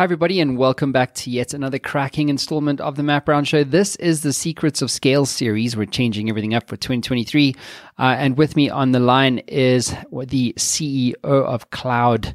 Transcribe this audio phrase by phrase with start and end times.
[0.00, 3.64] Hi, everybody, and welcome back to yet another cracking installment of the Matt Brown Show.
[3.64, 5.76] This is the Secrets of Scale series.
[5.76, 7.54] We're changing everything up for 2023.
[7.98, 12.34] Uh, and with me on the line is the CEO of Cloud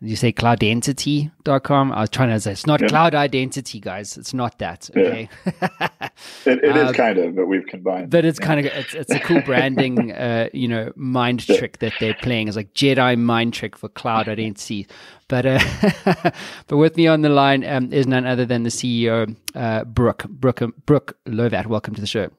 [0.00, 1.92] you say cloudentity.com?
[1.92, 2.88] I was trying to say it's not yeah.
[2.88, 4.18] cloud identity, guys.
[4.18, 4.90] It's not that.
[4.90, 5.28] Okay.
[5.46, 5.88] Yeah.
[6.44, 8.10] it, it um, is kind of, but we've combined.
[8.10, 8.46] But it's yeah.
[8.46, 12.48] kind of it's, it's a cool branding, uh, you know, mind trick that they're playing.
[12.48, 14.86] It's like Jedi mind trick for cloud identity.
[15.28, 15.60] But uh,
[16.66, 20.24] but with me on the line um, is none other than the CEO, uh, Brooke
[20.28, 21.66] Brooke Brooke Lovatt.
[21.66, 22.30] Welcome to the show.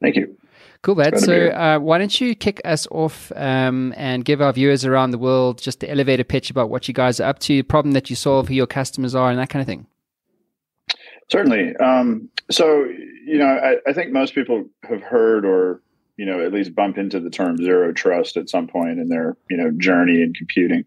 [0.00, 0.36] Thank you.
[0.82, 1.18] Cool, Brad.
[1.18, 5.18] So, uh, why don't you kick us off um, and give our viewers around the
[5.18, 8.08] world just the elevator pitch about what you guys are up to, the problem that
[8.08, 9.86] you solve, who your customers are, and that kind of thing?
[11.30, 11.76] Certainly.
[11.76, 12.84] Um, so,
[13.26, 15.82] you know, I, I, think most people have heard or,
[16.16, 19.36] you know, at least bump into the term zero trust at some point in their,
[19.50, 20.84] you know, journey in computing.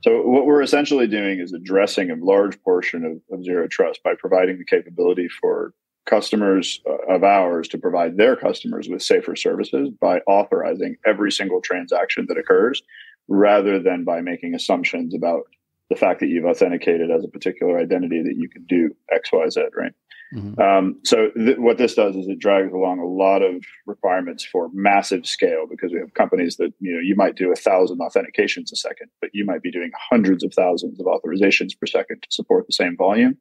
[0.00, 4.14] So, what we're essentially doing is addressing a large portion of, of zero trust by
[4.18, 5.74] providing the capability for
[6.06, 11.60] customers uh, of ours to provide their customers with safer services by authorizing every single
[11.60, 12.82] transaction that occurs
[13.28, 15.44] rather than by making assumptions about
[15.90, 19.92] the fact that you've authenticated as a particular identity that you can do xyz right
[20.34, 20.60] mm-hmm.
[20.60, 24.68] um, so th- what this does is it drags along a lot of requirements for
[24.74, 28.72] massive scale because we have companies that you know you might do a thousand authentications
[28.72, 32.28] a second but you might be doing hundreds of thousands of authorizations per second to
[32.30, 33.36] support the same volume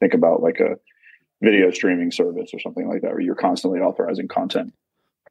[0.00, 0.76] think about like a
[1.42, 4.72] video streaming service or something like that, where you're constantly authorizing content.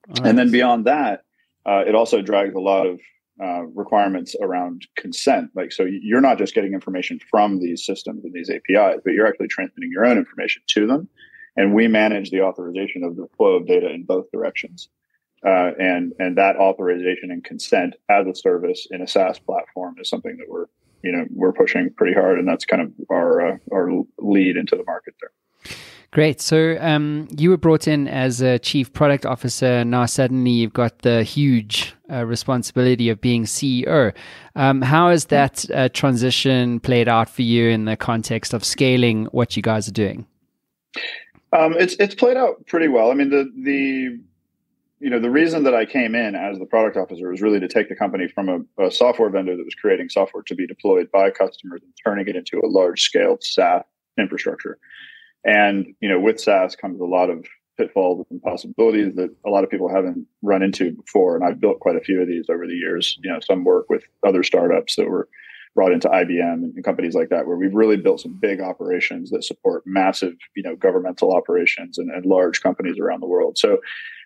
[0.08, 0.28] Right.
[0.28, 1.24] And then beyond that,
[1.66, 3.00] uh, it also drags a lot of
[3.42, 5.50] uh, requirements around consent.
[5.56, 9.28] Like, so you're not just getting information from these systems and these APIs, but you're
[9.28, 11.10] actually transmitting your own information to them.
[11.58, 14.90] And we manage the authorization of the flow of data in both directions.
[15.46, 20.10] Uh, and and that authorization and consent as a service in a SaaS platform is
[20.10, 20.66] something that we're
[21.04, 24.76] you know we're pushing pretty hard, and that's kind of our uh, our lead into
[24.76, 25.76] the market there.
[26.16, 26.40] Great.
[26.40, 29.84] So um, you were brought in as a chief product officer.
[29.84, 34.14] Now suddenly you've got the huge uh, responsibility of being CEO.
[34.56, 39.26] Um, how has that uh, transition played out for you in the context of scaling
[39.34, 40.26] what you guys are doing?
[41.52, 43.12] Um, it's it's played out pretty well.
[43.12, 44.18] I mean, the the
[45.02, 47.68] you know the reason that I came in as the product officer was really to
[47.68, 48.48] take the company from
[48.78, 52.30] a, a software vendor that was creating software to be deployed by customers and turning
[52.30, 53.84] it into a large scale SaaS
[54.18, 54.78] infrastructure.
[55.46, 57.46] And you know, with SaaS comes a lot of
[57.78, 61.36] pitfalls and possibilities that a lot of people haven't run into before.
[61.36, 63.18] And I've built quite a few of these over the years.
[63.22, 65.28] You know, some work with other startups that were
[65.76, 69.44] brought into IBM and companies like that, where we've really built some big operations that
[69.44, 73.58] support massive, you know, governmental operations and, and large companies around the world.
[73.58, 73.80] So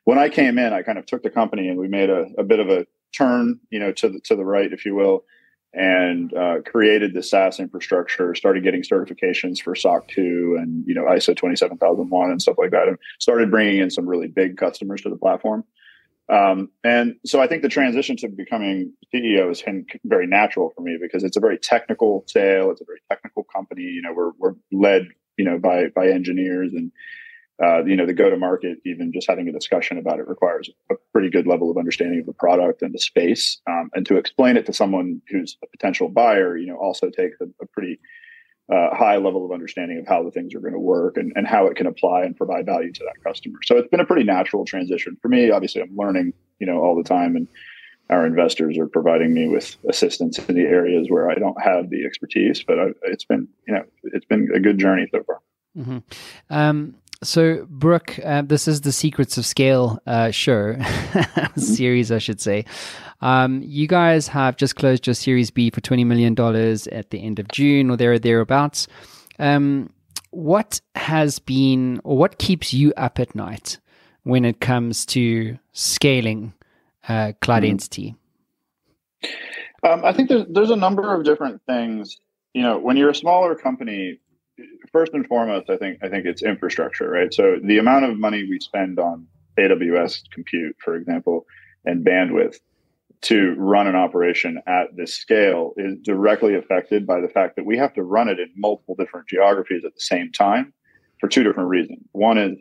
[0.06, 2.44] when I came in, I kind of took the company and we made a, a
[2.44, 5.26] bit of a turn, you know, to the to the right, if you will,
[5.74, 11.04] and uh, created the SaaS infrastructure, started getting certifications for SOC 2 and you know
[11.04, 15.10] ISO 27001 and stuff like that, and started bringing in some really big customers to
[15.10, 15.64] the platform.
[16.30, 19.64] Um, and so I think the transition to becoming CEO is
[20.06, 22.70] very natural for me because it's a very technical sale.
[22.70, 23.82] It's a very technical company.
[23.84, 25.08] You know, we're we're led
[25.38, 26.92] you know by by engineers and
[27.64, 30.70] uh, you know, the go to market, even just having a discussion about it requires
[30.90, 33.60] a pretty good level of understanding of the product and the space.
[33.70, 37.38] Um, and to explain it to someone who's a potential buyer, you know, also takes
[37.42, 38.00] a, a pretty
[38.72, 41.48] uh, high level of understanding of how the things are going to work and, and
[41.48, 43.60] how it can apply and provide value to that customer.
[43.66, 45.52] So it's been a pretty natural transition for me.
[45.52, 47.48] Obviously, I'm learning, you know, all the time, and
[48.10, 52.06] our investors are providing me with assistance in the areas where I don't have the
[52.06, 52.64] expertise.
[52.64, 55.40] But I, it's been, you know, it's been a good journey so far.
[55.78, 55.98] Mm-hmm.
[56.50, 61.60] Um, so, Brooke, uh, this is the Secrets of Scale uh, show mm-hmm.
[61.60, 62.66] series, I should say.
[63.22, 66.34] Um, you guys have just closed your Series B for $20 million
[66.92, 68.88] at the end of June or there or thereabouts.
[69.38, 69.92] Um,
[70.32, 73.80] what has been, or what keeps you up at night
[74.24, 76.54] when it comes to scaling
[77.10, 77.72] uh, Cloud mm-hmm.
[77.72, 78.16] Entity?
[79.84, 82.18] Um, I think there's, there's a number of different things.
[82.54, 84.20] You know, when you're a smaller company,
[84.92, 87.34] first and foremost, I think I think it's infrastructure, right?
[87.34, 89.28] So the amount of money we spend on
[89.58, 91.46] AWS compute, for example,
[91.86, 92.58] and bandwidth
[93.22, 97.78] to run an operation at this scale is directly affected by the fact that we
[97.78, 100.74] have to run it in multiple different geographies at the same time
[101.20, 102.00] for two different reasons.
[102.14, 102.58] One is,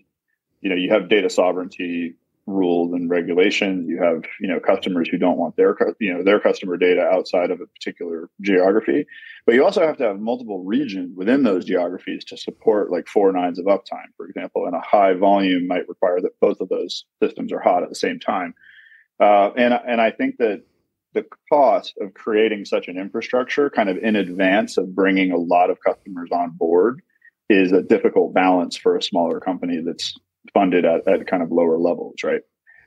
[0.61, 2.17] you know, you have data sovereignty
[2.49, 3.89] rules and regulations.
[3.89, 7.51] You have you know customers who don't want their you know their customer data outside
[7.51, 9.07] of a particular geography,
[9.47, 13.31] but you also have to have multiple regions within those geographies to support like four
[13.33, 14.67] nines of uptime, for example.
[14.67, 17.95] And a high volume might require that both of those systems are hot at the
[17.95, 18.55] same time.
[19.21, 20.63] Uh, and and I think that
[21.15, 25.71] the cost of creating such an infrastructure kind of in advance of bringing a lot
[25.71, 27.03] of customers on board
[27.51, 30.15] is a difficult balance for a smaller company that's
[30.55, 32.43] funded at, at kind of lower levels, right?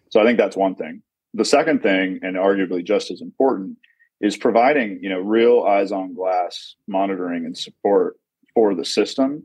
[0.09, 1.01] So I think that's one thing.
[1.33, 3.77] The second thing, and arguably just as important,
[4.21, 8.17] is providing you know real eyes on glass monitoring and support
[8.53, 9.43] for the system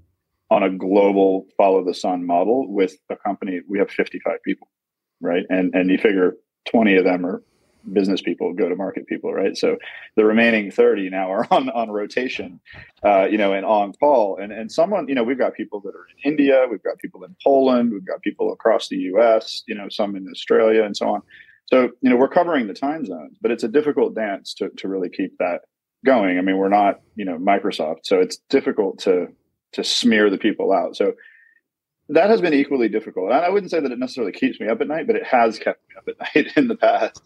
[0.50, 4.68] on a global follow the sun model with a company we have 55 people
[5.20, 6.36] right and and you figure
[6.70, 7.42] 20 of them are
[7.92, 9.56] business people go to market people right?
[9.56, 9.76] So
[10.16, 12.60] the remaining 30 now are on on rotation
[13.04, 14.38] uh, you know and on call.
[14.38, 17.24] And and someone you know we've got people that are in india we've got people
[17.24, 21.08] in poland we've got people across the us you know some in australia and so
[21.08, 21.22] on.
[21.66, 24.88] So you know we're covering the time zones but it's a difficult dance to, to
[24.88, 25.62] really keep that
[26.04, 26.38] going.
[26.38, 29.28] I mean we're not you know microsoft so it's difficult to
[29.72, 30.96] to smear the people out.
[30.96, 31.12] So
[32.08, 33.26] that has been equally difficult.
[33.32, 35.58] And I wouldn't say that it necessarily keeps me up at night, but it has
[35.58, 37.22] kept me up at night in the past.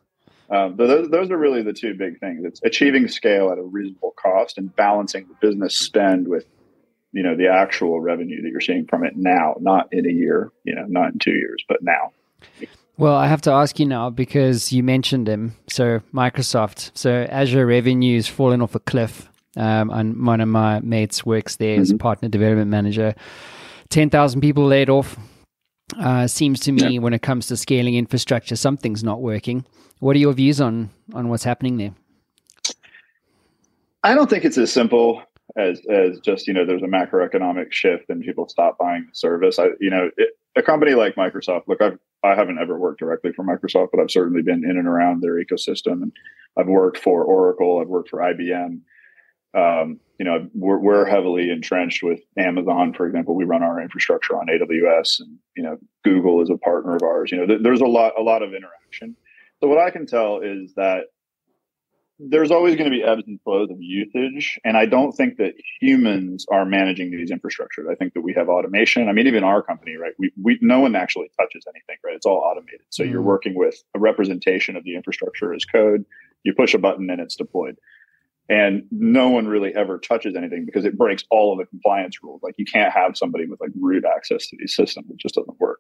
[0.51, 2.45] Um, those, those are really the two big things.
[2.45, 6.45] It's achieving scale at a reasonable cost and balancing the business spend with,
[7.13, 10.51] you know, the actual revenue that you're seeing from it now, not in a year,
[10.65, 12.13] you know, not in two years, but now.
[12.97, 15.57] Well, I have to ask you now because you mentioned him.
[15.69, 16.91] So Microsoft.
[16.95, 19.29] So Azure revenue's fallen off a cliff.
[19.57, 21.83] Um, and one of my mates works there mm-hmm.
[21.83, 23.15] as partner development manager.
[23.89, 25.17] 10,000 people laid off.
[25.99, 27.01] Uh, seems to me yeah.
[27.01, 29.65] when it comes to scaling infrastructure, something's not working.
[29.99, 31.95] What are your views on on what's happening there?
[34.03, 35.23] I don't think it's as simple
[35.57, 39.59] as as just you know there's a macroeconomic shift and people stop buying the service.
[39.59, 41.69] I you know it, a company like Microsoft.
[41.69, 44.87] Look, I've I haven't ever worked directly for Microsoft, but I've certainly been in and
[44.87, 46.13] around their ecosystem, and
[46.57, 47.81] I've worked for Oracle.
[47.81, 48.81] I've worked for IBM.
[49.55, 53.35] Um, you know, we're, we're heavily entrenched with Amazon, for example.
[53.35, 57.33] We run our infrastructure on AWS, and you know, Google is a partner of ours.
[57.33, 59.17] You know, th- there's a lot, a lot of interaction.
[59.61, 61.05] So what I can tell is that
[62.19, 65.55] there's always going to be ebbs and flows of usage, and I don't think that
[65.81, 67.91] humans are managing these infrastructures.
[67.91, 69.09] I think that we have automation.
[69.09, 70.13] I mean, even our company, right?
[70.19, 72.15] We, we no one actually touches anything, right?
[72.15, 72.83] It's all automated.
[72.91, 73.11] So mm.
[73.11, 76.05] you're working with a representation of the infrastructure as code.
[76.43, 77.77] You push a button and it's deployed
[78.51, 82.43] and no one really ever touches anything because it breaks all of the compliance rules.
[82.43, 85.09] Like you can't have somebody with like root access to these systems.
[85.09, 85.79] It just doesn't work.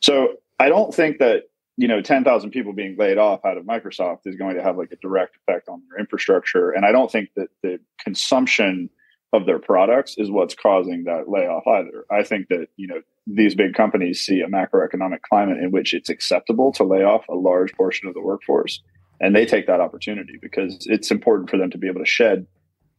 [0.00, 1.42] So i don't think that
[1.76, 4.90] you know 10,000 people being laid off out of microsoft is going to have like
[4.90, 6.70] a direct effect on their infrastructure.
[6.70, 8.88] And i don't think that the consumption
[9.34, 12.06] of their products is what's causing that layoff either.
[12.10, 16.08] I think that you know these big companies see a macroeconomic climate in which it's
[16.08, 18.80] acceptable to lay off a large portion of the workforce
[19.20, 22.46] and they take that opportunity because it's important for them to be able to shed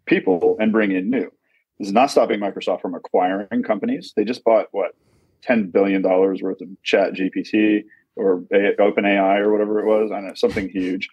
[0.06, 1.32] people and bring in new.
[1.80, 4.14] This is not stopping Microsoft from acquiring companies.
[4.16, 4.96] They just bought what
[5.42, 7.84] ten billion dollars worth of Chat GPT
[8.16, 10.12] or OpenAI or whatever it was.
[10.12, 11.10] I know something huge.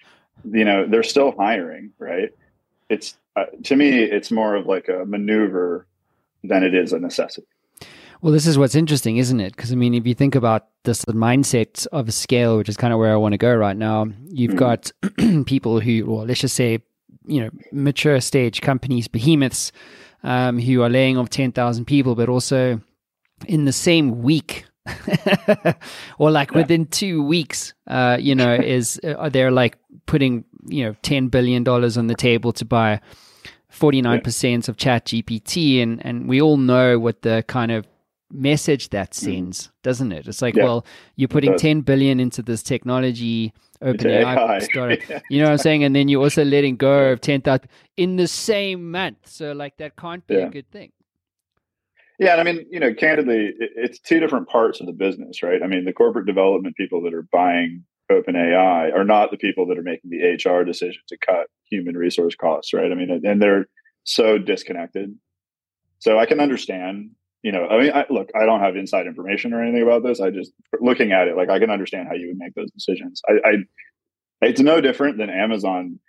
[0.50, 2.30] You know, they're still hiring, right?
[2.88, 5.86] It's uh, to me, it's more of like a maneuver
[6.42, 7.46] than it is a necessity.
[8.24, 9.54] Well, this is what's interesting, isn't it?
[9.54, 12.98] Because I mean, if you think about this mindset of scale, which is kind of
[12.98, 15.42] where I want to go right now, you've mm-hmm.
[15.42, 16.78] got people who, well, let's just say,
[17.26, 19.72] you know, mature stage companies, behemoths,
[20.22, 22.80] um, who are laying off ten thousand people, but also
[23.46, 24.64] in the same week.
[26.18, 26.56] or like yeah.
[26.56, 31.62] within two weeks, uh, you know, is uh, they're like putting you know ten billion
[31.62, 33.02] dollars on the table to buy
[33.70, 37.84] 49% of chat gpt and and we all know what the kind of
[38.30, 39.14] message that mm.
[39.14, 40.26] sends, doesn't it?
[40.26, 43.52] It's like, yeah, well, you're putting 10 billion into this technology,
[43.82, 45.22] OpenAI startup.
[45.30, 45.84] you know what I'm saying?
[45.84, 49.18] And then you're also letting go of 10,000 in the same month.
[49.24, 50.46] So, like, that can't be yeah.
[50.46, 50.92] a good thing.
[52.18, 55.62] Yeah, and I mean, you know, candidly, it's two different parts of the business, right?
[55.62, 59.78] I mean, the corporate development people that are buying OpenAI are not the people that
[59.78, 62.90] are making the HR decision to cut human resource costs, right?
[62.90, 63.66] I mean, and they're
[64.04, 65.16] so disconnected.
[65.98, 67.10] So I can understand
[67.44, 70.18] you know, I mean, I, look, I don't have inside information or anything about this.
[70.18, 73.20] I just looking at it, like I can understand how you would make those decisions.
[73.28, 73.52] I, I
[74.40, 76.00] it's no different than Amazon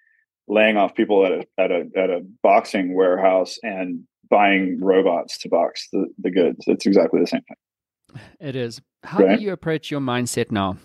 [0.48, 5.50] laying off people at a at a at a boxing warehouse and buying robots to
[5.50, 6.63] box the, the goods.
[6.68, 8.22] It's exactly the same thing.
[8.39, 8.82] It is.
[9.04, 9.38] How right?
[9.38, 10.77] do you approach your mindset now?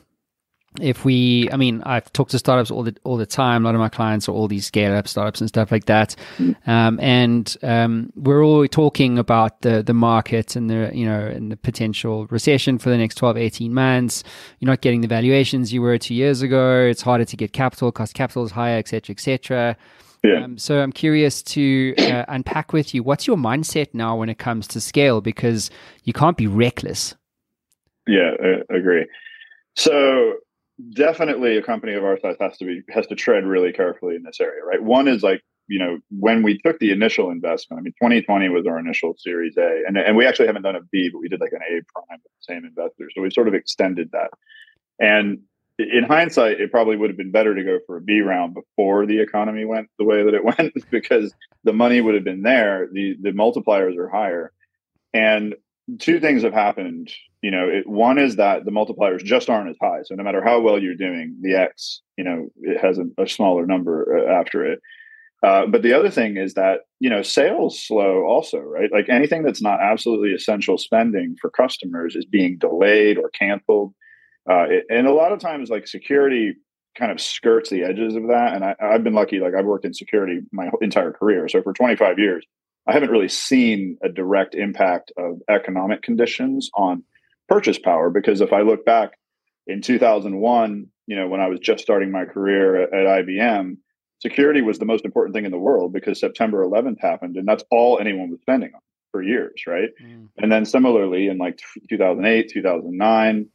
[0.81, 3.65] If we i mean i've talked to startups all the all the time.
[3.65, 6.15] A lot of my clients are all these scale up startups and stuff like that.
[6.67, 11.51] Um, and um, we're all talking about the the market and the you know and
[11.51, 14.23] the potential recession for the next 12 18 months.
[14.61, 16.83] You're not getting the valuations you were two years ago.
[16.83, 17.91] It's harder to get capital.
[17.91, 19.77] Cost capital is higher etc etc
[20.23, 20.45] yeah.
[20.45, 24.39] Um, so I'm curious to uh, unpack with you what's your mindset now when it
[24.39, 25.21] comes to scale?
[25.21, 25.71] Because
[26.05, 27.15] you can't be reckless.
[28.07, 29.07] Yeah, I agree.
[29.77, 30.35] So
[30.93, 34.23] definitely a company of our size has to be has to tread really carefully in
[34.23, 34.83] this area, right?
[34.83, 37.81] One is like you know when we took the initial investment.
[37.81, 40.83] I mean, 2020 was our initial Series A, and and we actually haven't done a
[40.93, 43.49] B, but we did like an A prime with the same investors, so we sort
[43.49, 44.31] of extended that.
[44.99, 45.41] And
[45.79, 49.07] in hindsight, it probably would have been better to go for a B round before
[49.07, 51.33] the economy went the way that it went because
[51.65, 52.89] the money would have been there.
[52.93, 54.53] The the multipliers are higher.
[55.13, 55.55] And
[55.99, 57.11] two things have happened.
[57.43, 60.01] You know, it, one is that the multipliers just aren't as high.
[60.05, 63.27] So no matter how well you're doing, the X, you know, it has a, a
[63.27, 64.81] smaller number uh, after it.
[65.43, 68.93] Uh, but the other thing is that you know sales slow also, right?
[68.93, 73.95] Like anything that's not absolutely essential spending for customers is being delayed or canceled.
[74.49, 76.57] Uh, it, and a lot of times, like security
[76.95, 78.55] kind of skirts the edges of that.
[78.55, 81.49] And I, I've been lucky; like I've worked in security my entire career.
[81.49, 82.45] So for 25 years,
[82.87, 87.05] I haven't really seen a direct impact of economic conditions on
[87.49, 89.19] purchase power because if I look back
[89.67, 93.77] in 2001, you know, when I was just starting my career at, at IBM,
[94.21, 97.65] security was the most important thing in the world because September 11th happened and that's
[97.71, 99.91] all anyone was spending on for years, right?
[100.03, 100.29] Mm.
[100.39, 103.49] And then similarly in like 2008, 2009,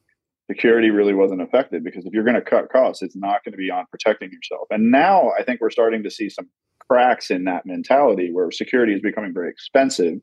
[0.47, 3.57] security really wasn't affected because if you're going to cut costs, it's not going to
[3.57, 4.67] be on protecting yourself.
[4.69, 6.49] And now I think we're starting to see some
[6.89, 10.19] cracks in that mentality where security is becoming very expensive.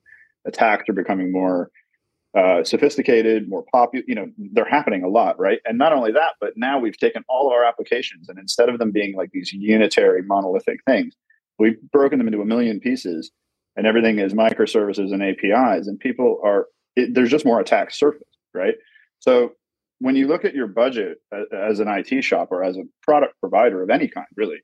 [0.46, 1.70] Attacks are becoming more
[2.36, 4.04] uh, sophisticated, more popular.
[4.08, 5.58] You know, they're happening a lot, right?
[5.64, 8.78] And not only that, but now we've taken all of our applications and instead of
[8.78, 11.14] them being like these unitary, monolithic things,
[11.58, 13.30] we've broken them into a million pieces,
[13.76, 15.86] and everything is microservices and APIs.
[15.86, 16.66] And people are
[16.96, 18.22] it, there's just more attack surface,
[18.54, 18.74] right?
[19.20, 19.52] So
[19.98, 21.18] when you look at your budget
[21.52, 24.58] as an IT shop or as a product provider of any kind, really,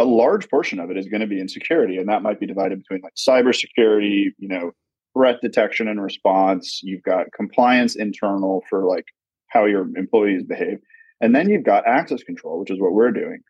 [0.00, 2.46] a large portion of it is going to be in security, and that might be
[2.46, 4.72] divided between like cybersecurity, you know,
[5.12, 6.80] threat detection and response.
[6.82, 9.04] You've got compliance internal for like
[9.48, 10.78] how your employees behave,
[11.20, 13.40] and then you've got access control, which is what we're doing,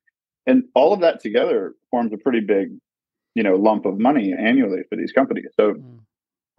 [0.45, 2.71] and all of that together forms a pretty big,
[3.37, 5.51] you know, lump of money annually for these companies.
[5.55, 6.01] So mm.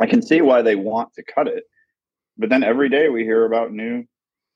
[0.02, 1.66] I can see why they want to cut it,
[2.38, 4.06] but then every day we hear about new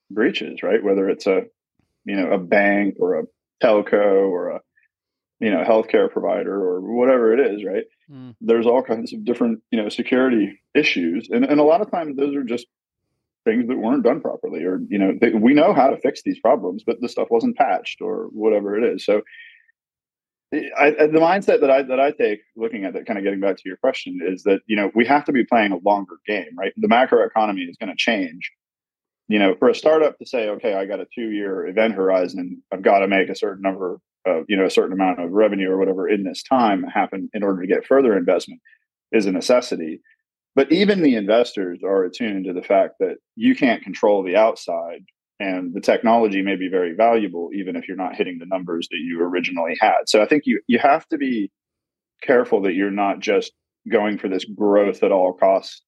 [0.10, 0.82] breaches, right?
[0.82, 1.42] Whether it's a
[2.06, 3.24] you know a bank or a
[3.62, 4.62] telco or a
[5.40, 8.34] you know healthcare provider or whatever it is right mm.
[8.42, 12.16] there's all kinds of different you know security issues and, and a lot of times
[12.16, 12.68] those are just
[13.44, 16.40] things that weren't done properly or you know they, we know how to fix these
[16.40, 19.22] problems but the stuff wasn't patched or whatever it is so
[20.54, 23.58] I, the mindset that I that I take looking at that, kind of getting back
[23.58, 26.56] to your question, is that you know we have to be playing a longer game,
[26.58, 26.72] right?
[26.78, 28.52] The macro economy is going to change.
[29.28, 32.62] You know, for a startup to say, okay, I got a two year event horizon,
[32.72, 35.70] I've got to make a certain number uh, you know a certain amount of revenue
[35.70, 38.62] or whatever in this time happen in order to get further investment
[39.12, 40.02] is a necessity.
[40.56, 45.04] But even the investors are attuned to the fact that you can't control the outside
[45.40, 48.98] and the technology may be very valuable even if you're not hitting the numbers that
[48.98, 50.08] you originally had.
[50.08, 51.52] So i think you you have to be
[52.22, 53.52] careful that you're not just
[53.92, 55.82] going for this growth at all costs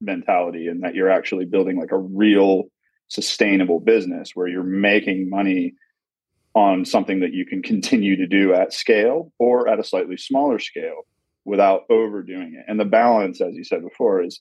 [0.00, 2.64] mentality and that you're actually building like a real
[3.08, 5.74] sustainable business where you're making money
[6.54, 10.58] on something that you can continue to do at scale or at a slightly smaller
[10.58, 11.06] scale
[11.44, 12.64] without overdoing it.
[12.68, 14.40] And the balance, as you said before, is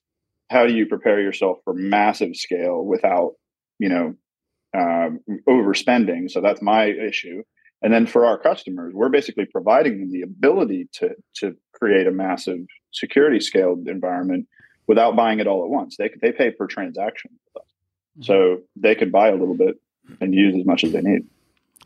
[0.50, 3.34] how do you prepare yourself for massive scale without,
[3.80, 4.16] you know,
[4.78, 6.30] um, overspending?
[6.30, 7.44] So that's my issue.
[7.82, 12.12] And then for our customers, we're basically providing them the ability to to create a
[12.12, 12.60] massive
[12.92, 14.48] security scaled environment
[14.88, 15.96] without buying it all at once.
[15.98, 18.24] They they pay per transaction with us, mm-hmm.
[18.24, 19.76] so they can buy a little bit
[20.22, 21.28] and use as much as they need.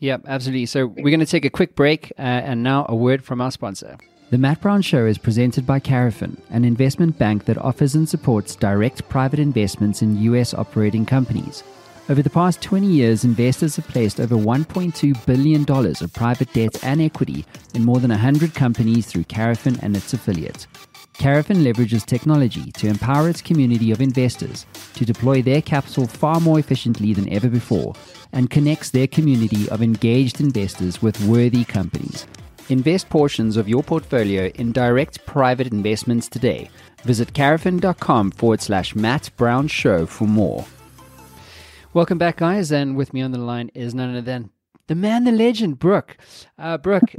[0.02, 0.66] Yep, absolutely.
[0.66, 3.52] So we're going to take a quick break uh, and now a word from our
[3.52, 3.96] sponsor.
[4.30, 8.56] The Matt Brown Show is presented by Carofin, an investment bank that offers and supports
[8.56, 10.54] direct private investments in U.S.
[10.54, 11.62] operating companies.
[12.08, 17.00] Over the past 20 years, investors have placed over $1.2 billion of private debt and
[17.00, 17.44] equity
[17.74, 20.66] in more than 100 companies through Carofin and its affiliates.
[21.14, 26.58] Carofin leverages technology to empower its community of investors to deploy their capital far more
[26.58, 27.94] efficiently than ever before
[28.32, 32.26] and connects their community of engaged investors with worthy companies.
[32.68, 36.70] Invest portions of your portfolio in direct private investments today.
[37.04, 40.64] Visit carofin.com forward slash Matt Brown Show for more.
[41.92, 42.72] Welcome back, guys.
[42.72, 44.50] And with me on the line is none other than
[44.86, 46.16] the man, the legend, Brooke.
[46.58, 47.14] Uh, Brooke,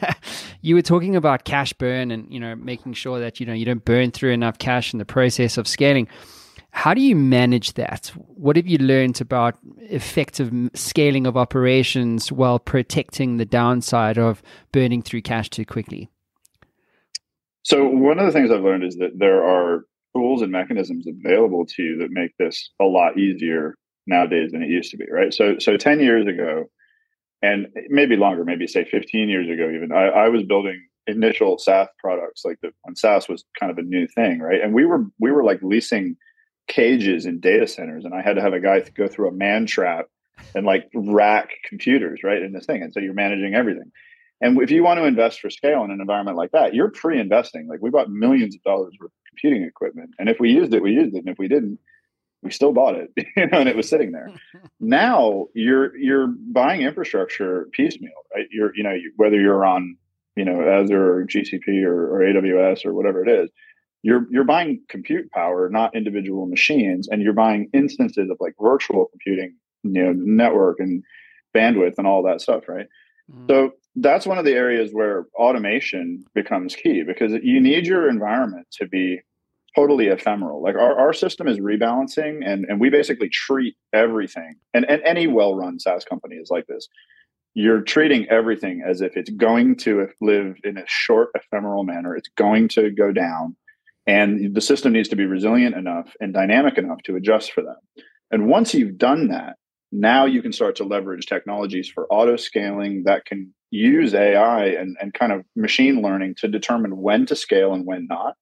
[0.60, 3.64] you were talking about cash burn and you know making sure that you know you
[3.64, 6.08] don't burn through enough cash in the process of scaling.
[6.70, 8.12] How do you manage that?
[8.14, 15.02] What have you learned about effective scaling of operations while protecting the downside of burning
[15.02, 16.10] through cash too quickly?
[17.62, 19.84] So, one of the things I've learned is that there are
[20.14, 23.74] tools and mechanisms available to you that make this a lot easier
[24.06, 25.32] nowadays than it used to be, right?
[25.32, 26.64] So so 10 years ago,
[27.42, 31.88] and maybe longer, maybe say 15 years ago, even I, I was building initial SaaS
[31.98, 34.60] products like the when SaaS was kind of a new thing, right?
[34.62, 36.16] And we were we were like leasing
[36.68, 39.66] cages in data centers, and I had to have a guy go through a man
[39.66, 40.06] trap
[40.54, 42.82] and like rack computers, right, in this thing.
[42.82, 43.90] And so you're managing everything.
[44.40, 47.66] And if you want to invest for scale in an environment like that, you're pre-investing.
[47.66, 50.82] Like we bought millions of dollars worth of computing equipment, and if we used it,
[50.82, 51.78] we used it, and if we didn't,
[52.42, 54.30] we still bought it, you know, and it was sitting there.
[54.80, 58.46] now you're you're buying infrastructure piecemeal, right?
[58.50, 59.96] You're you know whether you're on
[60.36, 63.50] you know Azure or GCP or, or AWS or whatever it is,
[64.02, 69.06] you're you're buying compute power, not individual machines, and you're buying instances of like virtual
[69.06, 71.02] computing, you know, network and
[71.54, 72.86] bandwidth and all that stuff, right?
[73.30, 73.46] Mm-hmm.
[73.48, 78.66] So that's one of the areas where automation becomes key because you need your environment
[78.72, 79.20] to be
[79.74, 80.62] totally ephemeral.
[80.62, 84.54] Like our, our system is rebalancing and, and we basically treat everything.
[84.74, 86.88] And, and any well-run SaaS company is like this.
[87.54, 92.16] You're treating everything as if it's going to live in a short ephemeral manner.
[92.16, 93.56] It's going to go down.
[94.08, 98.02] And the system needs to be resilient enough and dynamic enough to adjust for that.
[98.30, 99.56] And once you've done that,
[99.92, 104.96] now you can start to leverage technologies for auto scaling that can use AI and,
[104.98, 108.34] and kind of machine learning to determine when to scale and when not.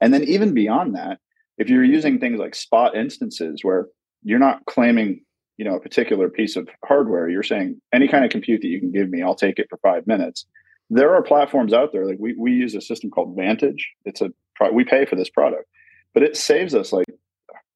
[0.00, 1.18] And then even beyond that,
[1.58, 3.88] if you're using things like spot instances where
[4.22, 5.22] you're not claiming,
[5.58, 8.80] you know, a particular piece of hardware, you're saying any kind of compute that you
[8.80, 10.46] can give me, I'll take it for five minutes.
[10.88, 13.90] There are platforms out there like we, we use a system called Vantage.
[14.06, 14.30] It's a
[14.72, 15.64] we pay for this product,
[16.14, 17.06] but it saves us like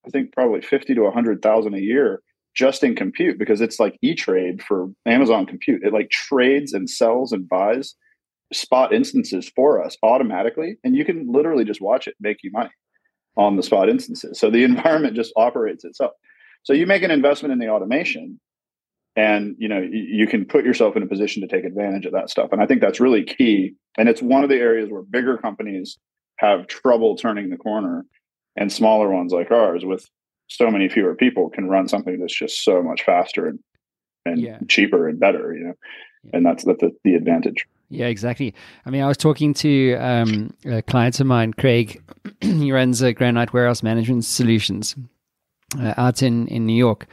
[0.06, 2.22] I think probably fifty to a hundred thousand a year
[2.54, 5.82] just in compute because it's like E-Trade for Amazon Compute.
[5.82, 7.96] It like trades and sells and buys
[8.52, 12.70] spot instances for us automatically, and you can literally just watch it make you money
[13.36, 14.38] on the spot instances.
[14.38, 16.12] So the environment just operates itself.
[16.62, 18.40] So you make an investment in the automation,
[19.16, 22.30] and you know you can put yourself in a position to take advantage of that
[22.30, 22.50] stuff.
[22.52, 23.74] And I think that's really key.
[23.98, 25.98] And it's one of the areas where bigger companies
[26.36, 28.04] have trouble turning the corner,
[28.56, 30.08] and smaller ones like ours with
[30.48, 33.58] so many fewer people can run something that's just so much faster and
[34.26, 34.58] and yeah.
[34.68, 35.74] cheaper and better, you know.
[36.24, 36.30] Yeah.
[36.34, 37.66] And that's that's the, the advantage.
[37.90, 38.54] Yeah, exactly.
[38.86, 42.02] I mean, I was talking to um, a client of mine, Craig.
[42.40, 44.96] he runs a Granite Warehouse Management Solutions
[45.78, 47.06] uh, out in in New York.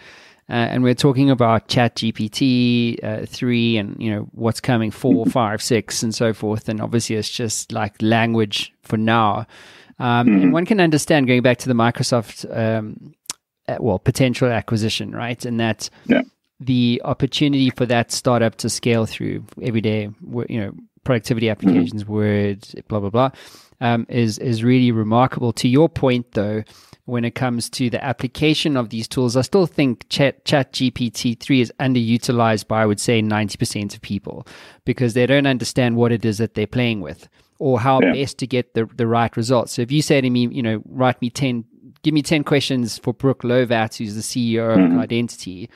[0.52, 5.26] Uh, and we're talking about chat gpt uh, 3 and you know what's coming 4
[5.28, 9.48] 5 6 and so forth and obviously it's just like language for now
[10.02, 10.42] um, mm-hmm.
[10.42, 13.14] And one can understand going back to the Microsoft, um,
[13.80, 15.46] well, potential acquisition, right?
[15.46, 16.24] And that yeah.
[16.60, 20.10] the opportunity for that startup to scale through everyday,
[20.50, 20.72] you know,
[21.04, 21.52] productivity mm-hmm.
[21.52, 22.14] applications, mm-hmm.
[22.14, 23.30] Word, blah blah blah,
[23.80, 25.54] um, is is really remarkable.
[25.54, 26.64] To your point, though,
[27.06, 31.40] when it comes to the application of these tools, I still think Chat, Chat GPT
[31.40, 34.48] three is underutilized by I would say ninety percent of people
[34.86, 37.28] because they don't understand what it is that they're playing with
[37.62, 38.12] or how yeah.
[38.14, 39.74] best to get the, the right results.
[39.74, 41.64] So if you say to me, you know, write me 10,
[42.02, 44.96] give me 10 questions for Brooke Lovatt, who's the CEO mm-hmm.
[44.96, 45.70] of Identity,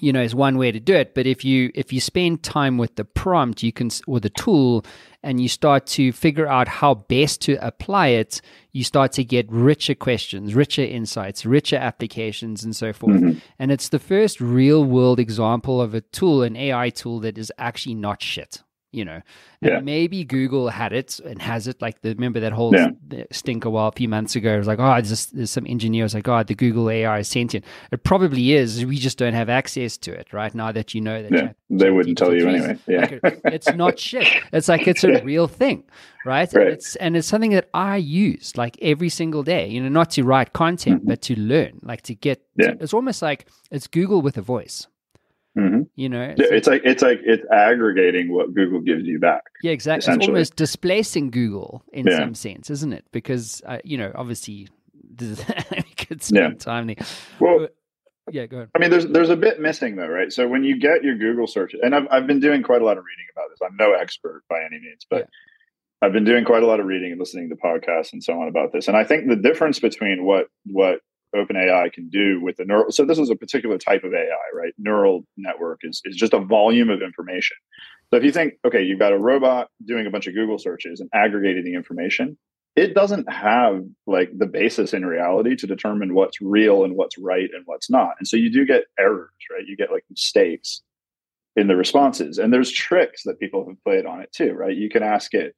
[0.00, 1.14] you know, is one way to do it.
[1.14, 4.84] But if you, if you spend time with the prompt, you can, or the tool,
[5.26, 9.50] and you start to figure out how best to apply it, you start to get
[9.50, 13.16] richer questions, richer insights, richer applications, and so forth.
[13.16, 13.38] Mm-hmm.
[13.58, 17.52] And it's the first real world example of a tool, an AI tool that is
[17.58, 18.62] actually not shit
[18.96, 19.20] you know.
[19.62, 19.80] And yeah.
[19.80, 21.80] maybe Google had it and has it.
[21.80, 23.24] Like the remember that whole yeah.
[23.30, 24.54] stink a while a few months ago.
[24.54, 27.64] It was like, oh, there's, there's some engineers like, oh, the Google AI is sentient.
[27.92, 28.84] It probably is.
[28.84, 31.32] We just don't have access to it right now that you know that.
[31.32, 32.78] Yeah, they wouldn't tell you anyway.
[32.86, 34.28] Yeah, like, it's not shit.
[34.52, 35.84] It's like it's a real thing,
[36.24, 36.52] right?
[36.52, 36.66] right.
[36.66, 39.68] And it's and it's something that I use like every single day.
[39.68, 41.08] You know, not to write content, mm-hmm.
[41.08, 42.42] but to learn, like to get.
[42.56, 42.72] Yeah.
[42.80, 44.86] It's almost like it's Google with a voice.
[45.56, 45.82] Mm-hmm.
[45.94, 49.42] You know, it's, it's like it's like it's aggregating what Google gives you back.
[49.62, 50.12] Yeah, exactly.
[50.14, 52.18] It's almost displacing Google in yeah.
[52.18, 53.06] some sense, isn't it?
[53.10, 54.68] Because uh, you know, obviously,
[55.20, 56.58] we could spend yeah.
[56.58, 56.96] time there.
[57.40, 57.68] Well,
[58.30, 58.70] yeah, go ahead.
[58.74, 60.30] I mean, there's there's a bit missing though, right?
[60.30, 62.98] So when you get your Google search, and I've I've been doing quite a lot
[62.98, 63.60] of reading about this.
[63.64, 65.20] I'm no expert by any means, but.
[65.20, 65.26] Yeah.
[66.02, 68.48] I've been doing quite a lot of reading and listening to podcasts and so on
[68.48, 68.86] about this.
[68.86, 71.00] And I think the difference between what what
[71.34, 72.90] OpenAI can do with the neural.
[72.92, 74.72] So this is a particular type of AI, right?
[74.78, 77.56] Neural network is, is just a volume of information.
[78.10, 81.00] So if you think, okay, you've got a robot doing a bunch of Google searches
[81.00, 82.38] and aggregating the information,
[82.76, 87.48] it doesn't have like the basis in reality to determine what's real and what's right
[87.54, 88.14] and what's not.
[88.18, 89.66] And so you do get errors, right?
[89.66, 90.82] You get like mistakes
[91.56, 92.38] in the responses.
[92.38, 94.76] And there's tricks that people have played on it too, right?
[94.76, 95.56] You can ask it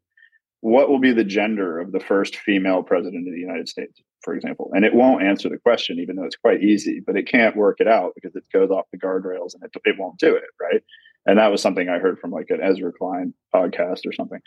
[0.60, 4.34] what will be the gender of the first female president of the United States, for
[4.34, 4.70] example?
[4.74, 7.76] And it won't answer the question, even though it's quite easy, but it can't work
[7.80, 10.44] it out because it goes off the guardrails and it, it won't do it.
[10.60, 10.82] Right.
[11.26, 14.40] And that was something I heard from like an Ezra Klein podcast or something.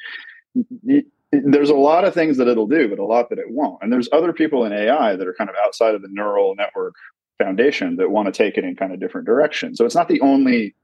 [1.32, 3.82] There's a lot of things that it'll do, but a lot that it won't.
[3.82, 6.95] And there's other people in AI that are kind of outside of the neural network
[7.38, 9.78] foundation that want to take it in kind of different directions.
[9.78, 10.76] So it's not the only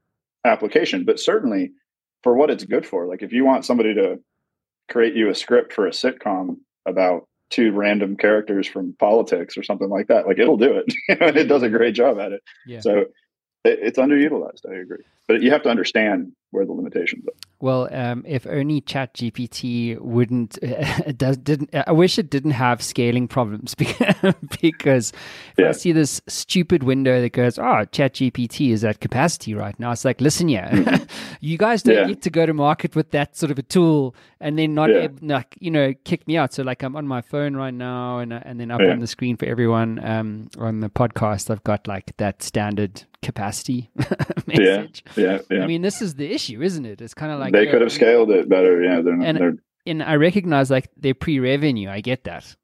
[0.44, 1.72] application, but certainly
[2.22, 3.06] for what it's good for.
[3.06, 4.18] Like if you want somebody to
[4.88, 9.88] create you a script for a sitcom about two random characters from politics or something
[9.88, 10.92] like that, like it'll do it.
[11.20, 12.42] and it does a great job at it.
[12.66, 12.80] Yeah.
[12.80, 12.98] So
[13.64, 14.66] it, it's underutilized.
[14.68, 17.32] I agree, but you have to understand where the limitations are.
[17.60, 21.70] Well, um, if only ChatGPT wouldn't, uh, does didn't.
[21.74, 25.12] I wish it didn't have scaling problems because, because
[25.56, 25.70] yeah.
[25.70, 30.04] I see this stupid window that goes, "Oh, ChatGPT is at capacity right now." It's
[30.04, 31.04] like, listen, yeah, mm-hmm.
[31.40, 32.06] you guys don't yeah.
[32.06, 35.00] get to go to market with that sort of a tool and then not, yeah.
[35.00, 36.52] able, like, you know, kick me out.
[36.52, 39.36] So, like, I'm on my phone right now, and and then up on the screen
[39.36, 43.90] for everyone um, on the podcast, I've got like that standard capacity
[44.46, 45.04] message.
[45.16, 47.00] Yeah, yeah, I mean, this is the issue, isn't it?
[47.00, 48.82] It's kind of like they uh, could have scaled it better.
[48.82, 49.54] Yeah, they're, and, they're,
[49.86, 51.88] and I recognize like they're pre-revenue.
[51.88, 52.56] I get that,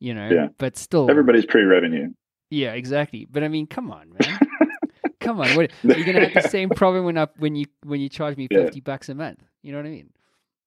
[0.00, 0.28] you know.
[0.28, 0.48] Yeah.
[0.58, 2.10] But still, everybody's pre-revenue.
[2.50, 3.26] Yeah, exactly.
[3.30, 4.38] But I mean, come on, man.
[5.20, 8.08] come on, what, you're gonna have the same problem when up when you when you
[8.08, 8.82] charge me fifty yeah.
[8.84, 9.42] bucks a month.
[9.62, 10.10] You know what I mean?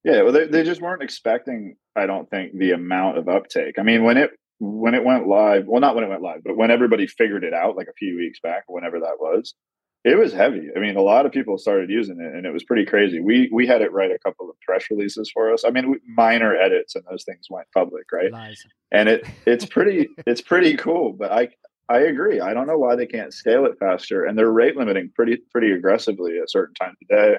[0.04, 1.76] Yeah, well, they they just weren't expecting.
[1.96, 3.76] I don't think the amount of uptake.
[3.78, 6.56] I mean, when it when it went live, well, not when it went live, but
[6.56, 9.56] when everybody figured it out, like a few weeks back, whenever that was,
[10.04, 10.70] it was heavy.
[10.76, 13.20] I mean, a lot of people started using it, and it was pretty crazy.
[13.20, 15.64] We we had it write a couple of press releases for us.
[15.64, 18.32] I mean, minor edits, and those things went public, right?
[18.32, 18.66] Lies.
[18.92, 21.14] And it it's pretty it's pretty cool.
[21.14, 21.50] But I
[21.88, 22.40] I agree.
[22.40, 25.72] I don't know why they can't scale it faster, and they're rate limiting pretty pretty
[25.72, 27.38] aggressively at certain times of day.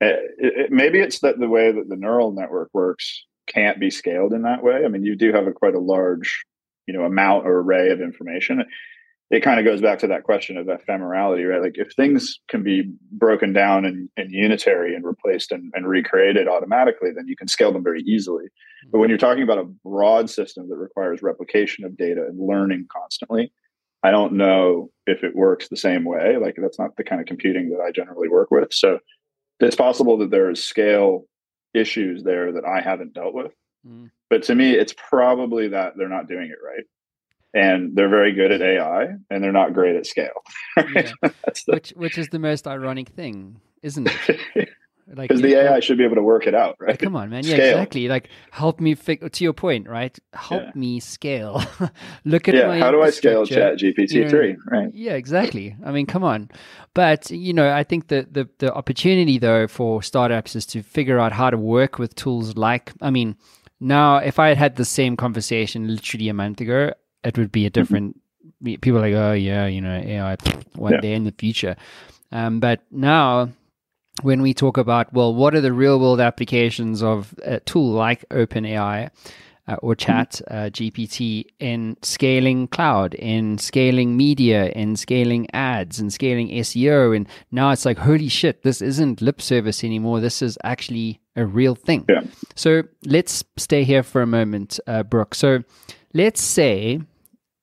[0.00, 3.90] It, eh, it, maybe it's that the way that the neural network works can't be
[3.90, 4.84] scaled in that way.
[4.84, 6.44] I mean, you do have a quite a large
[6.88, 8.64] you know amount or array of information
[9.32, 11.62] it kind of goes back to that question of ephemerality, right?
[11.62, 16.48] Like if things can be broken down and, and unitary and replaced and, and, recreated
[16.48, 18.44] automatically, then you can scale them very easily.
[18.90, 22.88] But when you're talking about a broad system that requires replication of data and learning
[22.92, 23.50] constantly,
[24.02, 26.36] I don't know if it works the same way.
[26.36, 28.70] Like that's not the kind of computing that I generally work with.
[28.70, 28.98] So
[29.60, 31.24] it's possible that there is scale
[31.72, 33.52] issues there that I haven't dealt with.
[33.86, 34.10] Mm.
[34.28, 36.84] But to me, it's probably that they're not doing it right
[37.54, 40.42] and they're very good at AI and they're not great at scale.
[40.94, 41.12] yeah.
[41.22, 41.32] the...
[41.66, 44.68] Which which is the most ironic thing, isn't it?
[45.14, 46.98] Like because the AI should be able to work it out, right?
[46.98, 47.44] come on, man.
[47.44, 47.68] Yeah, scale.
[47.78, 48.08] exactly.
[48.08, 50.16] Like help me fix to your point, right?
[50.32, 50.70] Help yeah.
[50.74, 51.62] me scale.
[52.24, 54.56] Look at yeah, my how do I scale Chat GPT three?
[54.70, 54.94] right.
[54.94, 55.76] Yeah, exactly.
[55.84, 56.50] I mean, come on.
[56.94, 61.18] But you know, I think that the the opportunity though for startups is to figure
[61.18, 63.36] out how to work with tools like I mean,
[63.80, 66.92] now if I had had the same conversation literally a month ago,
[67.24, 67.80] it would be a mm-hmm.
[67.80, 68.20] different.
[68.62, 68.74] Mm-hmm.
[68.80, 70.36] People like, oh yeah, you know, AI
[70.74, 71.00] one yeah.
[71.00, 71.76] day in the future.
[72.30, 73.50] Um, but now,
[74.22, 78.28] when we talk about well, what are the real world applications of a tool like
[78.30, 79.10] OpenAI?
[79.68, 80.06] Uh, or mm-hmm.
[80.06, 87.14] chat uh, GPT in scaling cloud, in scaling media, in scaling ads, and scaling SEO.
[87.14, 90.18] And now it's like, holy shit, this isn't lip service anymore.
[90.18, 92.04] This is actually a real thing.
[92.08, 92.22] Yeah.
[92.56, 95.34] So let's stay here for a moment, uh, Brooke.
[95.34, 95.62] So
[96.12, 97.00] let's say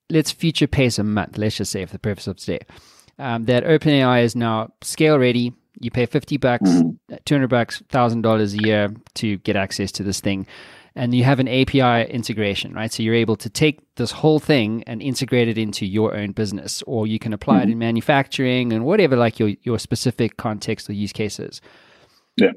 [0.10, 2.60] let's future pace a month, let's just say for the purpose of today,
[3.17, 5.54] um, that OpenAI is now scale ready.
[5.80, 7.15] You pay 50 bucks, mm-hmm.
[7.26, 10.48] 200 bucks, $1,000 a year to get access to this thing.
[10.95, 12.91] And you have an API integration, right?
[12.91, 16.82] So you're able to take this whole thing and integrate it into your own business,
[16.88, 17.69] or you can apply mm-hmm.
[17.69, 21.62] it in manufacturing and whatever, like your, your specific context or use cases.
[22.36, 22.52] Yeah.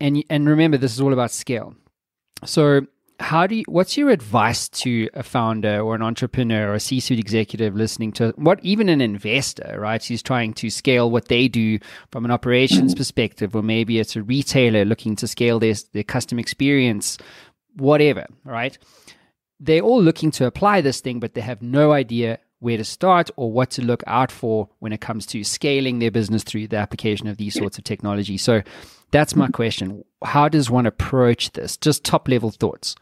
[0.00, 1.74] And, and remember, this is all about scale.
[2.44, 2.86] So
[3.18, 7.18] how do you what's your advice to a founder or an entrepreneur or a c-suite
[7.18, 10.04] executive listening to what even an investor right?
[10.04, 11.78] Who's trying to scale what they do
[12.10, 12.98] from an operations mm-hmm.
[12.98, 17.18] perspective or maybe it's a retailer looking to scale their, their custom experience
[17.76, 18.76] whatever right?
[19.58, 23.30] They're all looking to apply this thing but they have no idea where to start
[23.36, 26.76] or what to look out for when it comes to scaling their business through the
[26.76, 28.62] application of these sorts of technology so
[29.12, 30.04] that's my question.
[30.24, 31.76] How does one approach this?
[31.76, 32.96] Just top level thoughts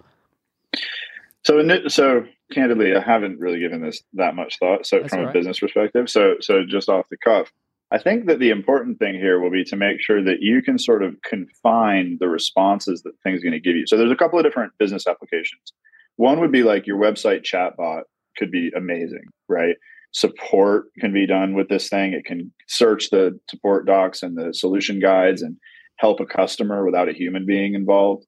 [1.44, 4.86] so, so candidly, I haven't really given this that much thought.
[4.86, 7.52] So, That's from a business perspective, so so just off the cuff,
[7.90, 10.78] I think that the important thing here will be to make sure that you can
[10.78, 13.86] sort of confine the responses that things are going to give you.
[13.86, 15.72] So, there's a couple of different business applications.
[16.16, 18.02] One would be like your website chatbot
[18.38, 19.76] could be amazing, right?
[20.12, 22.12] Support can be done with this thing.
[22.12, 25.56] It can search the support docs and the solution guides and
[25.96, 28.26] help a customer without a human being involved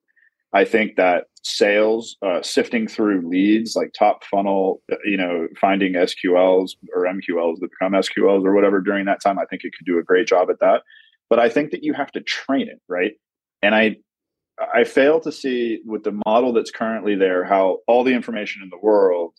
[0.57, 6.73] I think that sales, uh, sifting through leads, like top funnel, you know, finding SQLs
[6.93, 9.99] or MQLs that become SQLs or whatever during that time, I think it could do
[9.99, 10.83] a great job at that.
[11.31, 13.13] But I think that you have to train it, right?
[13.63, 13.97] And I,
[14.75, 18.71] I fail to see with the model that's currently there how all the information in
[18.71, 19.33] the world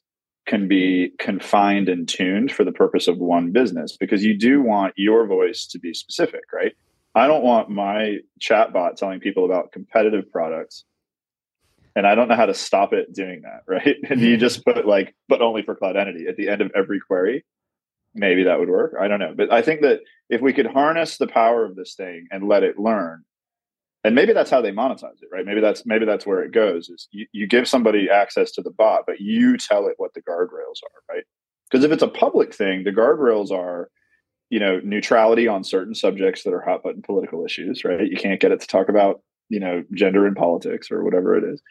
[0.45, 4.93] can be confined and tuned for the purpose of one business because you do want
[4.95, 6.71] your voice to be specific, right?
[7.15, 10.85] I don't want my chatbot telling people about competitive products
[11.97, 13.97] and I don't know how to stop it doing that, right?
[14.07, 14.39] And you hmm.
[14.39, 17.43] just put like, but only for Cloudentity at the end of every query.
[18.13, 18.93] Maybe that would work.
[18.99, 19.33] I don't know.
[19.35, 22.63] But I think that if we could harness the power of this thing and let
[22.63, 23.23] it learn,
[24.03, 25.45] and maybe that's how they monetize it, right?
[25.45, 28.71] Maybe that's maybe that's where it goes is you, you give somebody access to the
[28.71, 31.23] bot, but you tell it what the guardrails are, right?
[31.69, 33.89] Because if it's a public thing, the guardrails are,
[34.49, 38.07] you know, neutrality on certain subjects that are hot button political issues, right?
[38.07, 41.43] You can't get it to talk about, you know, gender and politics or whatever it
[41.43, 41.61] is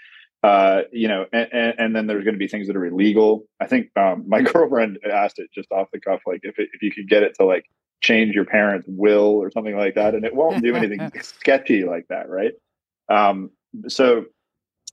[0.46, 3.42] uh, you know, and, and, and, then there's going to be things that are illegal.
[3.60, 6.82] I think um, my girlfriend asked it just off the cuff, like if it, if
[6.82, 7.64] you could get it to like
[8.00, 12.06] change your parents' will or something like that, and it won't do anything sketchy like
[12.10, 12.52] that, right?
[13.08, 13.50] Um,
[13.88, 14.26] so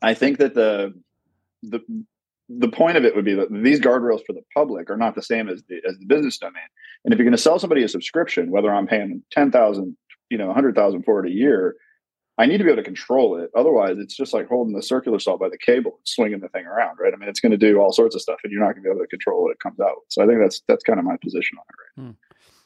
[0.01, 0.95] I think that the
[1.61, 1.81] the
[2.49, 5.21] the point of it would be that these guardrails for the public are not the
[5.21, 6.63] same as the as the business domain.
[7.05, 9.97] And if you're going to sell somebody a subscription, whether I'm paying ten thousand,
[10.31, 11.75] you know, a hundred thousand for it a year,
[12.37, 13.51] I need to be able to control it.
[13.55, 16.65] Otherwise, it's just like holding the circular saw by the cable and swinging the thing
[16.65, 17.13] around, right?
[17.13, 18.89] I mean, it's going to do all sorts of stuff, and you're not going to
[18.89, 19.97] be able to control what it comes out.
[20.09, 22.01] So I think that's that's kind of my position on it.
[22.01, 22.07] Right?
[22.07, 22.11] Hmm.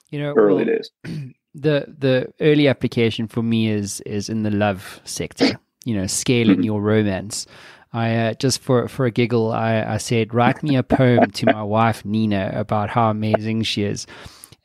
[0.10, 0.92] You know, early well, days.
[1.60, 5.60] The the early application for me is is in the love sector.
[5.86, 6.64] You know, scaling mm-hmm.
[6.64, 7.48] your romance.
[7.94, 11.46] I uh, just for for a giggle, I, I said, write me a poem to
[11.46, 14.06] my wife Nina about how amazing she is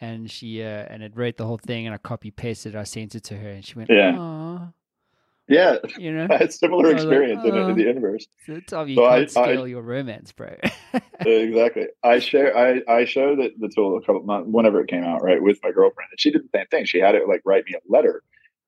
[0.03, 2.75] and she uh, and it wrote the whole thing and I copy pasted.
[2.75, 4.11] I sent it to her and she went, yeah.
[5.48, 7.64] Yeah, you know, it's similar experience like, oh.
[7.64, 8.26] in, in, the universe.
[8.46, 10.55] So tell you so I, scale I, your romance, bro.
[11.20, 11.87] exactly.
[12.02, 12.57] I share.
[12.57, 15.59] I I showed it the tool a couple months whenever it came out, right, with
[15.62, 16.85] my girlfriend, and she did the same thing.
[16.85, 18.22] She had it like write me a letter,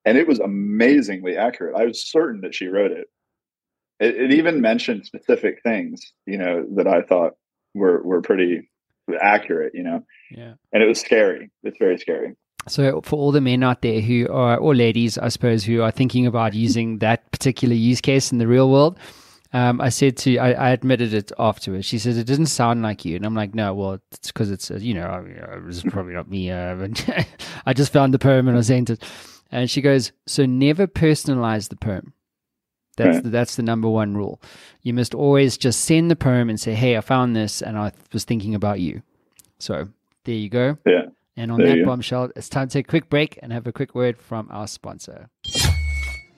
[0.05, 1.77] and it was amazingly accurate.
[1.77, 3.09] I was certain that she wrote it.
[4.01, 7.35] It, it even mentioned specific things, you know, that I thought
[7.75, 8.69] were were pretty
[9.21, 10.05] accurate, you know.
[10.31, 10.55] Yeah.
[10.73, 11.51] And it was scary.
[11.63, 12.35] It's very scary.
[12.67, 15.91] So, for all the men out there who are, or ladies, I suppose, who are
[15.91, 18.99] thinking about using that particular use case in the real world,
[19.53, 21.87] um, I said to, I, I, admitted it afterwards.
[21.87, 24.69] She says it doesn't sound like you, and I'm like, no, well, it's because it's,
[24.69, 26.51] uh, you know, uh, it's probably not me.
[26.51, 26.89] Uh,
[27.67, 29.03] I just found the poem and I sent it,
[29.53, 32.15] and she goes, so never personalize the poem.
[32.97, 33.25] That's right.
[33.25, 34.41] the, that's the number one rule.
[34.83, 37.93] You must always just send the poem and say, "Hey, I found this, and I
[38.13, 39.03] was thinking about you."
[39.59, 39.89] So
[40.25, 40.79] there you go.
[40.87, 41.07] Yeah.
[41.37, 43.73] And on there that bombshell, it's time to take a quick break and have a
[43.73, 45.29] quick word from our sponsor.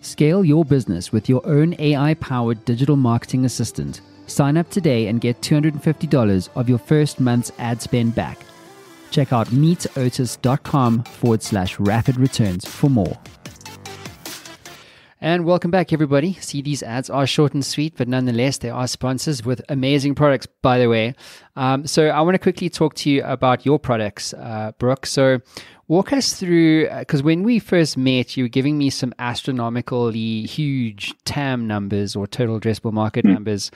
[0.00, 4.00] Scale your business with your own AI-powered digital marketing assistant.
[4.26, 8.38] Sign up today and get $250 of your first month's ad spend back.
[9.10, 13.18] Check out meetotis.com forward slash rapid returns for more.
[15.26, 16.34] And welcome back, everybody.
[16.34, 20.46] See, these ads are short and sweet, but nonetheless, they are sponsors with amazing products,
[20.62, 21.16] by the way.
[21.56, 25.04] Um, so, I want to quickly talk to you about your products, uh, Brooke.
[25.04, 25.40] So,
[25.88, 30.42] walk us through, because uh, when we first met, you were giving me some astronomically
[30.42, 33.34] huge TAM numbers or total addressable market mm.
[33.34, 33.70] numbers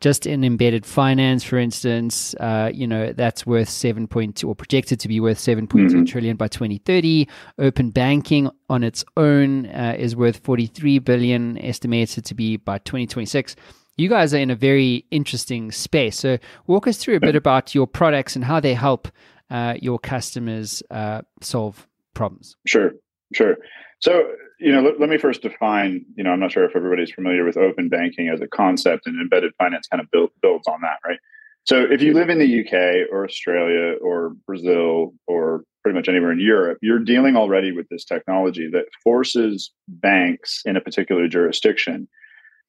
[0.00, 5.08] just in embedded finance, for instance, uh, you know, that's worth 7.2 or projected to
[5.08, 6.04] be worth 7.2 mm-hmm.
[6.04, 7.26] trillion by 2030.
[7.58, 13.56] Open banking on its own uh, is worth 43 billion, estimated to be by 2026.
[13.96, 16.18] You guys are in a very interesting space.
[16.18, 19.08] So, walk us through a bit about your products and how they help
[19.54, 22.56] uh, your customers uh, solve problems.
[22.66, 22.90] Sure,
[23.32, 23.56] sure.
[24.00, 27.12] So, you know, let, let, me first define, you know, I'm not sure if everybody's
[27.12, 30.80] familiar with open banking as a concept and embedded finance kind of build, builds on
[30.80, 31.20] that, right?
[31.62, 36.32] So if you live in the UK or Australia or Brazil or pretty much anywhere
[36.32, 42.08] in Europe, you're dealing already with this technology that forces banks in a particular jurisdiction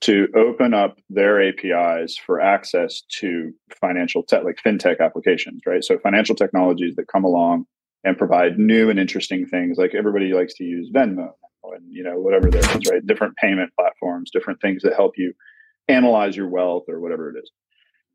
[0.06, 5.84] to open up their APIs for access to financial tech, like fintech applications, right?
[5.84, 7.66] So financial technologies that come along
[8.04, 9.78] and provide new and interesting things.
[9.78, 11.32] Like everybody likes to use Venmo
[11.74, 15.34] and you know whatever there is right different payment platforms different things that help you
[15.88, 17.52] analyze your wealth or whatever it is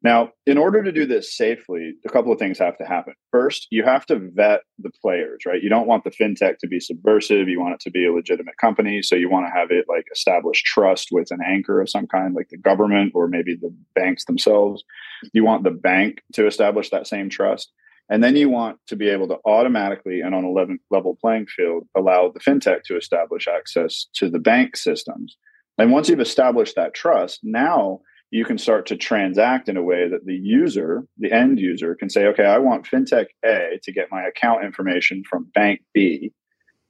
[0.02, 3.14] now in order to do this safely a couple of things have to happen.
[3.30, 5.62] First you have to vet the players right?
[5.62, 7.48] You don't want the fintech to be subversive.
[7.48, 9.02] You want it to be a legitimate company.
[9.02, 12.34] So you want to have it like establish trust with an anchor of some kind
[12.34, 14.84] like the government or maybe the banks themselves.
[15.32, 17.72] You want the bank to establish that same trust.
[18.10, 20.50] And then you want to be able to automatically and on a
[20.90, 25.36] level playing field allow the fintech to establish access to the bank systems.
[25.78, 30.08] And once you've established that trust, now you can start to transact in a way
[30.08, 34.08] that the user, the end user, can say, okay, I want fintech A to get
[34.10, 36.32] my account information from bank B.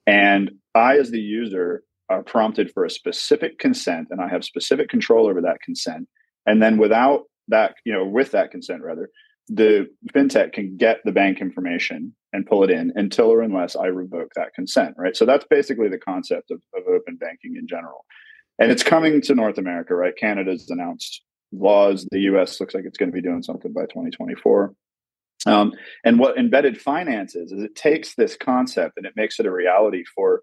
[0.06, 4.88] And I, as the user, are prompted for a specific consent and I have specific
[4.88, 6.08] control over that consent.
[6.44, 9.08] And then without that, you know, with that consent, rather,
[9.48, 13.86] the fintech can get the bank information and pull it in until or unless I
[13.86, 15.16] revoke that consent, right?
[15.16, 18.04] So that's basically the concept of, of open banking in general.
[18.58, 20.16] And it's coming to North America, right?
[20.16, 21.22] Canada's announced
[21.52, 22.06] laws.
[22.10, 24.74] The US looks like it's going to be doing something by 2024.
[25.46, 25.72] Um,
[26.04, 29.52] and what embedded finance is, is it takes this concept and it makes it a
[29.52, 30.42] reality for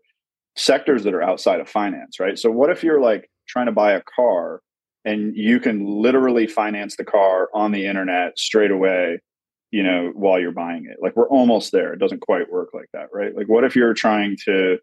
[0.56, 2.38] sectors that are outside of finance, right?
[2.38, 4.62] So what if you're like trying to buy a car
[5.06, 9.20] and you can literally finance the car on the internet straight away,
[9.70, 10.98] you know, while you're buying it?
[11.00, 11.94] Like we're almost there.
[11.94, 13.36] It doesn't quite work like that, right?
[13.36, 14.80] Like what if you're trying to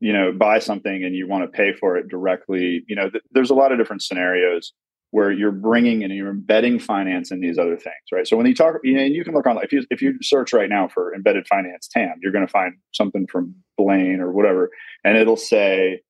[0.00, 3.24] you know buy something and you want to pay for it directly you know th-
[3.32, 4.72] there's a lot of different scenarios
[5.10, 8.26] where you're bringing and you're embedding finance in these other things, right?
[8.26, 10.14] So when you talk, you know, and you can look on if you if you
[10.22, 14.32] search right now for embedded finance TAM, you're going to find something from Bain or
[14.32, 14.70] whatever,
[15.04, 16.02] and it'll say,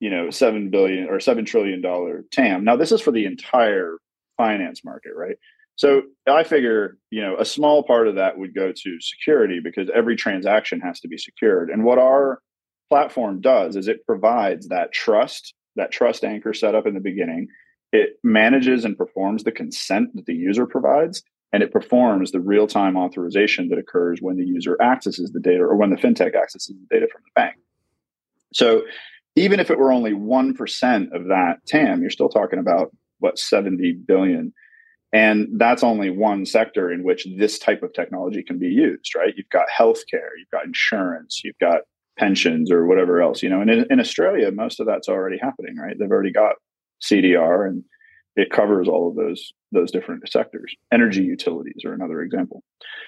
[0.00, 2.64] you know, seven billion or seven trillion dollar TAM.
[2.64, 3.96] Now this is for the entire
[4.36, 5.36] finance market, right?
[5.76, 9.90] So I figure, you know, a small part of that would go to security because
[9.92, 11.68] every transaction has to be secured.
[11.70, 12.40] And what our
[12.90, 17.48] platform does is it provides that trust, that trust anchor set up in the beginning
[17.94, 22.66] it manages and performs the consent that the user provides, and it performs the real
[22.66, 26.74] time authorization that occurs when the user accesses the data or when the fintech accesses
[26.74, 27.54] the data from the bank.
[28.52, 28.82] So
[29.36, 33.92] even if it were only 1% of that TAM, you're still talking about what 70
[34.06, 34.52] billion.
[35.12, 39.34] And that's only one sector in which this type of technology can be used, right?
[39.36, 41.82] You've got healthcare, you've got insurance, you've got
[42.18, 43.60] pensions or whatever else, you know.
[43.60, 45.96] And in, in Australia, most of that's already happening, right?
[45.96, 46.56] They've already got
[47.04, 47.84] CDR, and
[48.36, 50.74] it covers all of those those different sectors.
[50.92, 52.62] Energy utilities are another example.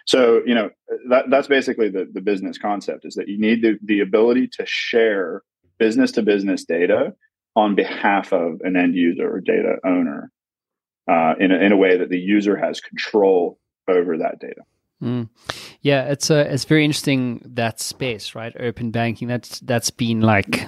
[0.07, 0.71] So you know
[1.09, 4.65] that that's basically the the business concept is that you need the, the ability to
[4.67, 5.43] share
[5.79, 7.15] business to business data
[7.55, 10.31] on behalf of an end user or data owner
[11.09, 14.63] uh, in a, in a way that the user has control over that data.
[15.03, 15.29] Mm.
[15.81, 18.55] Yeah, it's a it's very interesting that space, right?
[18.59, 19.29] Open banking.
[19.29, 20.67] That's that's been like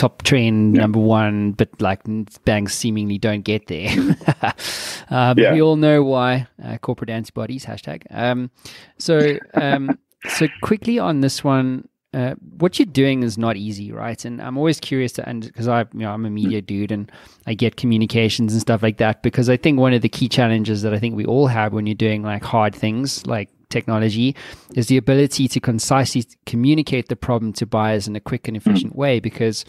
[0.00, 0.80] top trend yeah.
[0.80, 2.00] number one, but like
[2.46, 3.90] banks seemingly don't get there.
[5.10, 5.52] um, yeah.
[5.52, 6.48] We all know why.
[6.62, 8.04] Uh, corporate antibodies hashtag.
[8.10, 8.50] Um,
[8.96, 11.86] so um, so quickly on this one.
[12.12, 14.24] Uh, what you're doing is not easy, right?
[14.24, 17.12] And I'm always curious to, and because I, you know, I'm a media dude and
[17.46, 19.22] I get communications and stuff like that.
[19.22, 21.86] Because I think one of the key challenges that I think we all have when
[21.86, 24.34] you're doing like hard things, like technology
[24.74, 28.92] is the ability to concisely communicate the problem to buyers in a quick and efficient
[28.92, 28.96] mm.
[28.96, 29.64] way because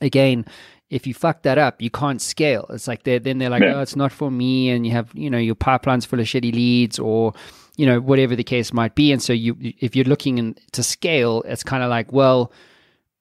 [0.00, 0.44] again,
[0.90, 2.66] if you fuck that up, you can't scale.
[2.70, 3.74] It's like they're, then they're like, yeah.
[3.74, 6.52] oh, it's not for me, and you have you know your pipeline's full of shitty
[6.52, 7.34] leads, or
[7.76, 9.12] you know whatever the case might be.
[9.12, 12.52] And so you, if you're looking in, to scale, it's kind of like, well,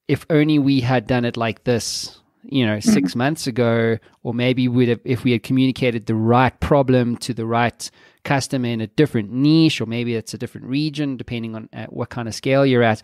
[0.08, 2.90] if only we had done it like this, you know, mm-hmm.
[2.90, 7.34] six months ago, or maybe we'd have, if we had communicated the right problem to
[7.34, 7.92] the right
[8.28, 12.28] customer in a different niche, or maybe it's a different region, depending on what kind
[12.28, 13.02] of scale you're at.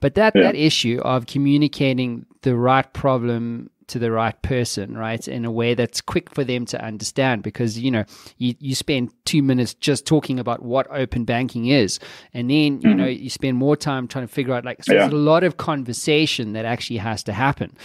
[0.00, 0.42] But that yeah.
[0.42, 5.74] that issue of communicating the right problem to the right person, right, in a way
[5.74, 7.42] that's quick for them to understand.
[7.42, 8.04] Because you know,
[8.38, 11.98] you, you spend two minutes just talking about what open banking is,
[12.34, 12.98] and then you mm-hmm.
[12.98, 15.00] know you spend more time trying to figure out like so yeah.
[15.00, 17.76] there's a lot of conversation that actually has to happen.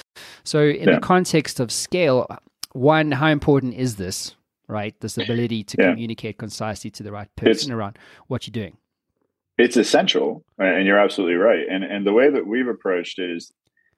[0.44, 0.96] So in yeah.
[0.96, 2.28] the context of scale,
[2.74, 4.36] one, how important is this,
[4.72, 4.96] right?
[5.02, 5.90] This ability to yeah.
[5.92, 8.78] communicate concisely to the right person it's, around what you're doing.
[9.58, 11.68] It's essential, and you're absolutely right.
[11.70, 13.52] And and the way that we've approached it is,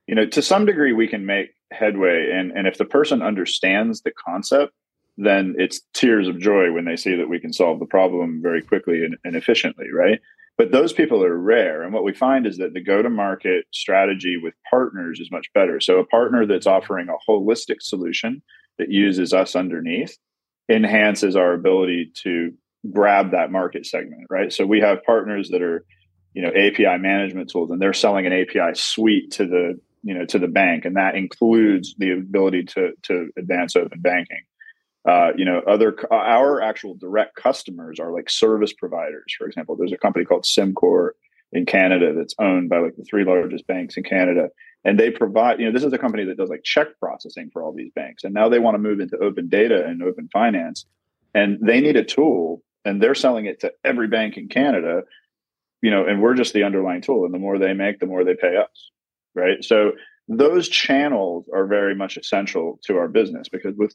[0.08, 4.02] you know, to some degree we can make headway, and and if the person understands
[4.02, 4.74] the concept,
[5.16, 8.62] then it's tears of joy when they see that we can solve the problem very
[8.62, 10.20] quickly and, and efficiently, right?
[10.58, 11.82] But those people are rare.
[11.82, 15.52] And what we find is that the go to market strategy with partners is much
[15.54, 15.80] better.
[15.80, 18.42] So, a partner that's offering a holistic solution
[18.78, 20.18] that uses us underneath
[20.70, 22.54] enhances our ability to
[22.92, 24.52] grab that market segment, right?
[24.52, 25.86] So we have partners that are,
[26.34, 30.26] you know, API management tools, and they're selling an API suite to the, you know,
[30.26, 34.42] to the bank, and that includes the ability to to advance open banking.
[35.08, 39.34] Uh, you know, other our actual direct customers are like service providers.
[39.38, 41.12] For example, there's a company called Symcor
[41.52, 44.50] in Canada that's owned by like the three largest banks in Canada,
[44.86, 47.64] and they provide you know this is a company that does like check processing for
[47.64, 48.24] all these banks.
[48.24, 50.86] And now they want to move into open data and open finance.
[51.36, 55.04] And they need a tool and they're selling it to every bank in canada
[55.82, 57.26] you know and we're just the underlying tool.
[57.26, 58.92] And the more they make the more they pay us
[59.36, 59.64] right?
[59.64, 59.94] So
[60.28, 63.94] those channels are very much essential to our business because with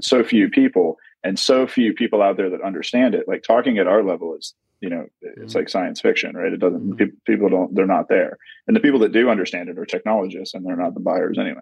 [0.00, 3.86] so few people and so few people out there that understand it, like talking at
[3.86, 5.58] our level is, you know, it's mm-hmm.
[5.58, 6.52] like science fiction, right?
[6.52, 7.04] It doesn't, mm-hmm.
[7.26, 8.38] people don't, they're not there.
[8.66, 11.60] And the people that do understand it are technologists and they're not the buyers anyway.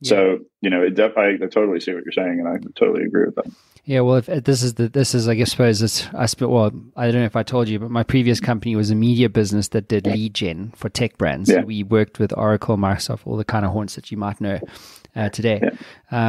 [0.00, 0.08] Yeah.
[0.08, 3.04] So, you know, it def- I, I totally see what you're saying and I totally
[3.04, 3.52] agree with that.
[3.88, 6.70] Yeah, well, if this is the this is I guess suppose it's I sp- well
[6.94, 9.68] I don't know if I told you, but my previous company was a media business
[9.68, 11.48] that did lead gen for tech brands.
[11.48, 11.60] Yeah.
[11.60, 14.60] So we worked with Oracle, Microsoft, all the kind of haunts that you might know
[15.16, 15.70] uh, today, yeah.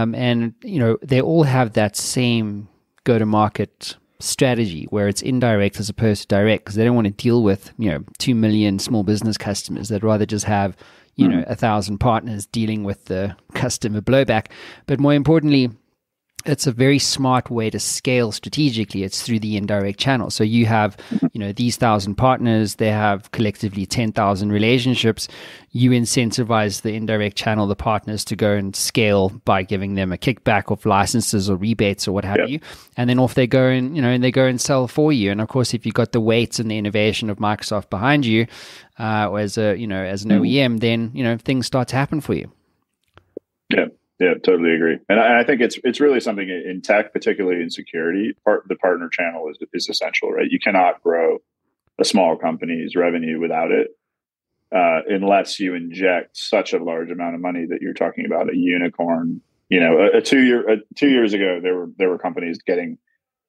[0.01, 2.69] um, and you know they all have that same
[3.03, 7.07] go to market strategy where it's indirect as opposed to direct because they don't want
[7.07, 9.89] to deal with you know two million small business customers.
[9.89, 10.75] They'd rather just have
[11.15, 11.31] you mm.
[11.31, 14.47] know a thousand partners dealing with the customer blowback.
[14.87, 15.71] But more importantly
[16.49, 19.03] it's a very smart way to scale strategically.
[19.03, 20.29] It's through the indirect channel.
[20.29, 20.97] So you have
[21.31, 22.75] you know these thousand partners.
[22.75, 25.27] They have collectively 10,000 relationships.
[25.71, 30.17] You incentivize the indirect channel the partners to go and scale by giving them a
[30.17, 32.59] kickback of licenses or rebates or what have you.
[32.97, 35.31] And then off they go and you know and they go and sell for you.
[35.31, 38.47] And of course if you've got the weights and the innovation of Microsoft behind you
[38.97, 40.31] uh, as a you know as an.
[40.31, 42.51] OEM then you know things start to happen for you.
[43.69, 43.85] Yeah
[44.19, 44.99] yeah, totally agree.
[45.07, 48.33] And I, I, think it's it's really something in tech, particularly in security.
[48.43, 50.49] Part the partner channel is is essential, right?
[50.49, 51.37] You cannot grow
[51.97, 53.87] a small company's revenue without it,
[54.75, 58.57] uh, unless you inject such a large amount of money that you're talking about a
[58.57, 59.41] unicorn.
[59.69, 62.59] You know, a, a two year a, two years ago, there were there were companies
[62.65, 62.97] getting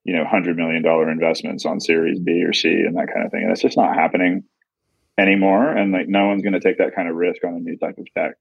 [0.05, 3.33] you know hundred million dollar investments on Series B or C and that kind of
[3.33, 4.45] thing, and it's just not happening
[5.19, 5.69] anymore.
[5.69, 7.99] And like, no one's going to take that kind of risk on a new type
[7.99, 8.37] of tech.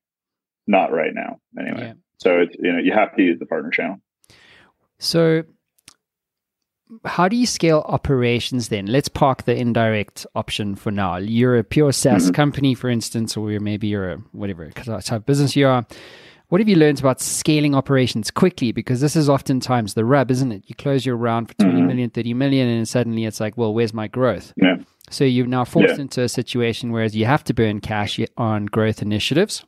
[0.67, 1.87] Not right now, anyway.
[1.87, 1.93] Yeah.
[2.19, 3.97] So it's you know you have to use the partner channel.
[4.99, 5.43] So
[7.05, 8.87] how do you scale operations then?
[8.87, 11.17] Let's park the indirect option for now.
[11.17, 12.33] You're a pure SaaS mm-hmm.
[12.33, 15.85] company, for instance, or maybe you're a whatever type of business you are.
[16.47, 18.71] What have you learned about scaling operations quickly?
[18.71, 20.63] Because this is oftentimes the rub, isn't it?
[20.65, 21.87] You close your round for 20 mm-hmm.
[21.87, 24.51] million, 30 million, and suddenly it's like, well, where's my growth?
[24.55, 24.77] Yeah.
[25.11, 26.01] So you're now forced yeah.
[26.01, 29.63] into a situation where you have to burn cash on growth initiatives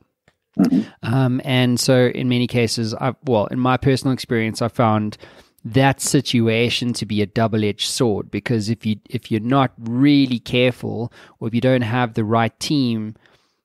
[0.60, 1.14] Mm-hmm.
[1.14, 5.18] Um, and so, in many cases, I well, in my personal experience, I found
[5.64, 11.14] that situation to be a double-edged sword because if you if you're not really careful
[11.40, 13.16] or if you don't have the right team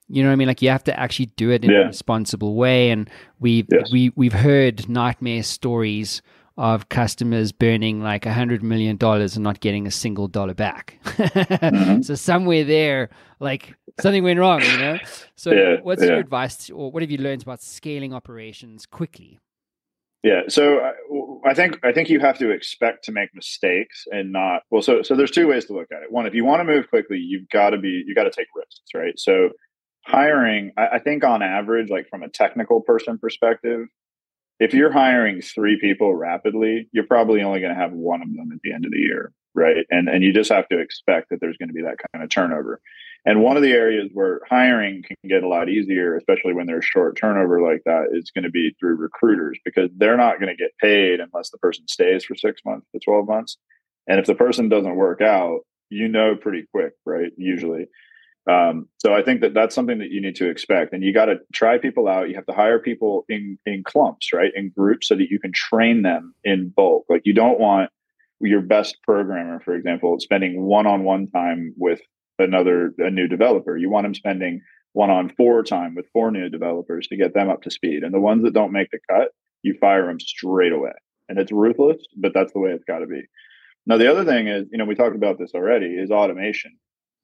[0.08, 0.48] you know what I mean?
[0.48, 1.82] Like you have to actually do it in yeah.
[1.82, 2.90] a responsible way.
[2.90, 3.10] And
[3.40, 3.90] we've yes.
[3.90, 6.22] we we've heard nightmare stories
[6.56, 10.98] of customers burning like a hundred million dollars and not getting a single dollar back.
[11.04, 12.02] mm-hmm.
[12.02, 13.10] So somewhere there,
[13.40, 14.98] like something went wrong, you know.
[15.36, 16.10] So yeah, what's yeah.
[16.10, 19.38] your advice, or what have you learned about scaling operations quickly?
[20.22, 24.32] Yeah, so I, I, think I think you have to expect to make mistakes and
[24.32, 24.82] not well.
[24.82, 26.10] So so there's two ways to look at it.
[26.10, 28.48] One, if you want to move quickly, you've got to be you got to take
[28.56, 29.16] risks, right?
[29.18, 29.50] So
[30.04, 33.86] hiring, I, I think on average, like from a technical person perspective,
[34.58, 38.50] if you're hiring three people rapidly, you're probably only going to have one of them
[38.52, 39.86] at the end of the year, right?
[39.90, 42.30] And and you just have to expect that there's going to be that kind of
[42.30, 42.80] turnover.
[43.26, 46.84] And one of the areas where hiring can get a lot easier, especially when there's
[46.84, 50.62] short turnover like that, is going to be through recruiters because they're not going to
[50.62, 53.58] get paid unless the person stays for six months to 12 months.
[54.06, 57.32] And if the person doesn't work out, you know pretty quick, right?
[57.36, 57.86] Usually.
[58.48, 61.24] Um, so I think that that's something that you need to expect, and you got
[61.24, 62.28] to try people out.
[62.28, 65.50] You have to hire people in in clumps, right, in groups, so that you can
[65.52, 67.06] train them in bulk.
[67.08, 67.90] Like you don't want
[68.40, 72.00] your best programmer, for example, spending one on one time with
[72.38, 73.76] another a new developer.
[73.76, 74.62] You want them spending
[74.92, 78.02] one on four time with four new developers to get them up to speed.
[78.02, 79.28] And the ones that don't make the cut,
[79.62, 80.92] you fire them straight away.
[81.28, 83.22] And it's ruthless, but that's the way it's got to be.
[83.84, 86.76] Now the other thing is, you know, we talked about this already, is automation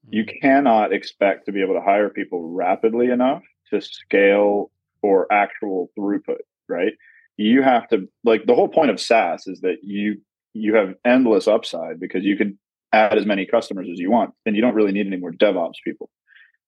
[0.09, 0.39] you mm-hmm.
[0.41, 6.41] cannot expect to be able to hire people rapidly enough to scale for actual throughput,
[6.69, 6.93] right?
[7.37, 10.21] You have to like the whole point of SaaS is that you
[10.55, 12.59] you have endless upside because you can
[12.93, 15.74] add as many customers as you want and you don't really need any more DevOps
[15.84, 16.11] people.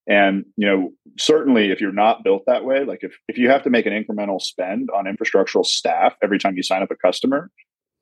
[0.06, 3.62] And you know, certainly if you're not built that way, like if if you have
[3.62, 7.50] to make an incremental spend on infrastructural staff every time you sign up a customer,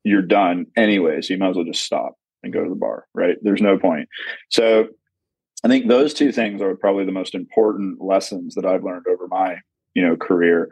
[0.04, 1.20] you're done anyway.
[1.22, 3.36] So you might as well just stop and go to the bar, right?
[3.42, 4.08] There's no point.
[4.50, 4.88] So
[5.64, 9.28] I think those two things are probably the most important lessons that I've learned over
[9.28, 9.58] my,
[9.94, 10.70] you know, career.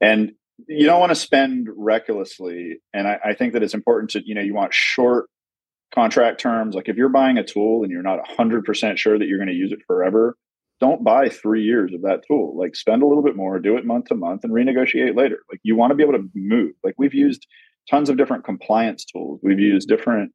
[0.00, 0.32] And
[0.66, 2.80] you don't want to spend recklessly.
[2.92, 5.26] And I, I think that it's important to, you know, you want short
[5.94, 6.74] contract terms.
[6.74, 9.54] Like if you're buying a tool and you're not 100% sure that you're going to
[9.54, 10.36] use it forever,
[10.80, 12.56] don't buy three years of that tool.
[12.58, 15.40] Like spend a little bit more, do it month to month, and renegotiate later.
[15.50, 16.72] Like you want to be able to move.
[16.82, 17.46] Like we've used
[17.90, 19.40] tons of different compliance tools.
[19.42, 20.32] We've used different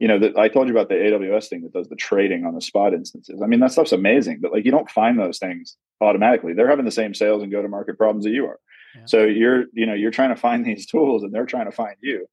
[0.00, 2.54] you know, that I told you about the AWS thing that does the trading on
[2.54, 3.40] the spot instances.
[3.42, 6.52] I mean, that stuff's amazing, but like you don't find those things automatically.
[6.52, 8.58] They're having the same sales and go to market problems that you are.
[8.96, 9.02] Yeah.
[9.06, 11.96] So you're, you know, you're trying to find these tools and they're trying to find
[12.00, 12.26] you.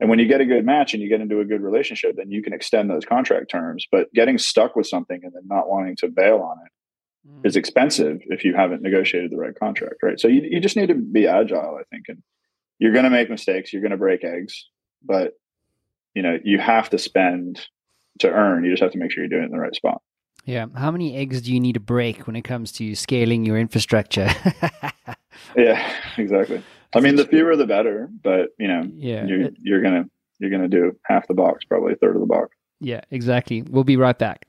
[0.00, 2.30] And when you get a good match and you get into a good relationship, then
[2.30, 3.86] you can extend those contract terms.
[3.90, 7.46] But getting stuck with something and then not wanting to bail on it mm.
[7.46, 10.18] is expensive if you haven't negotiated the right contract, right?
[10.18, 12.06] So you, you just need to be agile, I think.
[12.08, 12.22] And
[12.78, 14.68] you're going to make mistakes, you're going to break eggs,
[15.02, 15.34] but
[16.14, 17.60] you know, you have to spend
[18.20, 18.64] to earn.
[18.64, 20.00] You just have to make sure you're doing it in the right spot.
[20.44, 20.66] Yeah.
[20.76, 24.28] How many eggs do you need to break when it comes to scaling your infrastructure?
[25.56, 26.62] yeah, exactly.
[26.94, 30.04] I mean, the fewer the better, but you know, yeah, you're, you're gonna
[30.38, 32.50] you're gonna do half the box, probably a third of the box.
[32.80, 33.62] Yeah, exactly.
[33.62, 34.46] We'll be right back.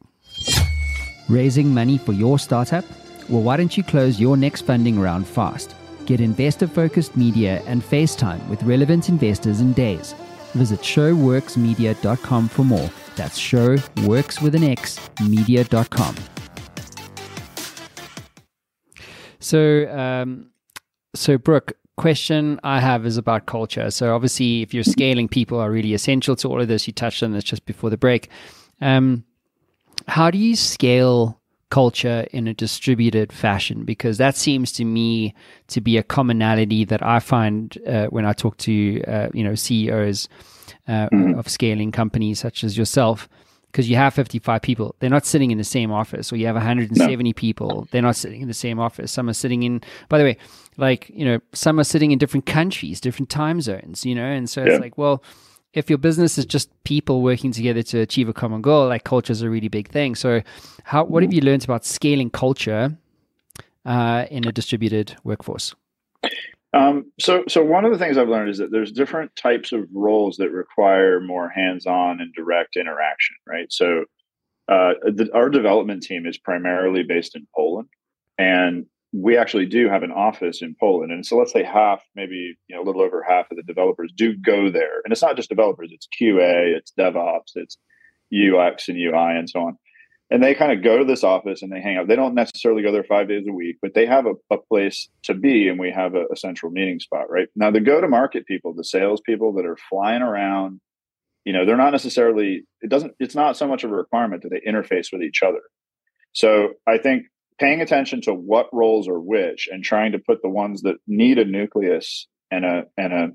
[1.29, 2.85] Raising money for your startup?
[3.29, 5.75] Well, why don't you close your next funding round fast?
[6.05, 10.13] Get investor focused media and FaceTime with relevant investors in days.
[10.53, 12.89] Visit showworksmedia.com for more.
[13.15, 16.15] That's show works with an X media.com.
[19.39, 20.51] So, um,
[21.13, 23.89] so Brooke, question I have is about culture.
[23.91, 26.87] So obviously, if you're scaling, people are really essential to all of this.
[26.87, 28.29] You touched on this just before the break.
[28.81, 29.23] Um,
[30.07, 31.39] how do you scale
[31.69, 33.85] culture in a distributed fashion?
[33.85, 35.33] Because that seems to me
[35.67, 39.55] to be a commonality that I find uh, when I talk to uh, you know
[39.55, 40.27] CEOs
[40.87, 41.39] uh, mm-hmm.
[41.39, 43.29] of scaling companies such as yourself
[43.76, 46.55] because you have 55 people they're not sitting in the same office or you have
[46.55, 47.34] 170 no.
[47.34, 50.38] people they're not sitting in the same office some are sitting in by the way
[50.78, 54.49] like you know some are sitting in different countries different time zones you know and
[54.49, 54.71] so yeah.
[54.71, 55.21] it's like well
[55.73, 59.34] if your business is just people working together to achieve a common goal like culture
[59.34, 60.41] is a really big thing so
[60.86, 61.36] how what have mm-hmm.
[61.36, 62.97] you learned about scaling culture
[63.84, 65.76] uh, in a distributed workforce
[66.74, 69.88] um, so, so one of the things I've learned is that there's different types of
[69.93, 73.72] roles that require more hands-on and direct interaction, right?
[73.72, 74.05] So,
[74.68, 77.88] uh, the, our development team is primarily based in Poland,
[78.38, 81.11] and we actually do have an office in Poland.
[81.11, 84.11] And so, let's say half, maybe you know, a little over half of the developers
[84.16, 87.78] do go there, and it's not just developers; it's QA, it's DevOps, it's
[88.34, 89.78] UX and UI, and so on
[90.32, 92.07] and they kind of go to this office and they hang out.
[92.07, 95.07] They don't necessarily go there five days a week, but they have a, a place
[95.23, 97.30] to be, and we have a, a central meeting spot.
[97.30, 100.82] Right now, the go-to-market people, the sales people that are flying around,
[101.43, 102.63] you know, they're not necessarily.
[102.82, 103.13] It doesn't.
[103.19, 105.61] It's not so much of a requirement that they interface with each other.
[106.34, 107.28] So I think
[107.59, 111.38] paying attention to what roles are which, and trying to put the ones that need
[111.38, 113.30] a nucleus and a and a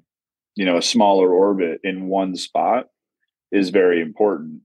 [0.57, 2.87] you know a smaller orbit in one spot
[3.53, 4.63] is very important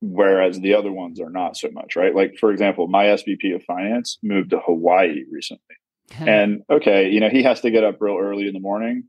[0.00, 2.14] whereas the other ones are not so much, right?
[2.14, 5.76] Like, for example, my SVP of finance moved to Hawaii recently.
[6.18, 9.04] and okay, you know, he has to get up real early in the morning,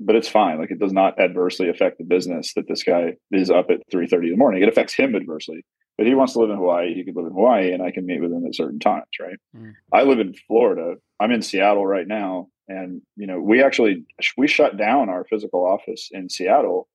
[0.00, 0.58] but it's fine.
[0.58, 4.06] Like, it does not adversely affect the business that this guy is up at 3
[4.06, 4.62] 30 in the morning.
[4.62, 5.64] It affects him adversely.
[5.98, 6.94] But he wants to live in Hawaii.
[6.94, 9.36] He could live in Hawaii, and I can meet with him at certain times, right?
[9.54, 9.74] Mm.
[9.92, 10.94] I live in Florida.
[11.20, 14.04] I'm in Seattle right now, and you know, we actually
[14.38, 16.88] we shut down our physical office in Seattle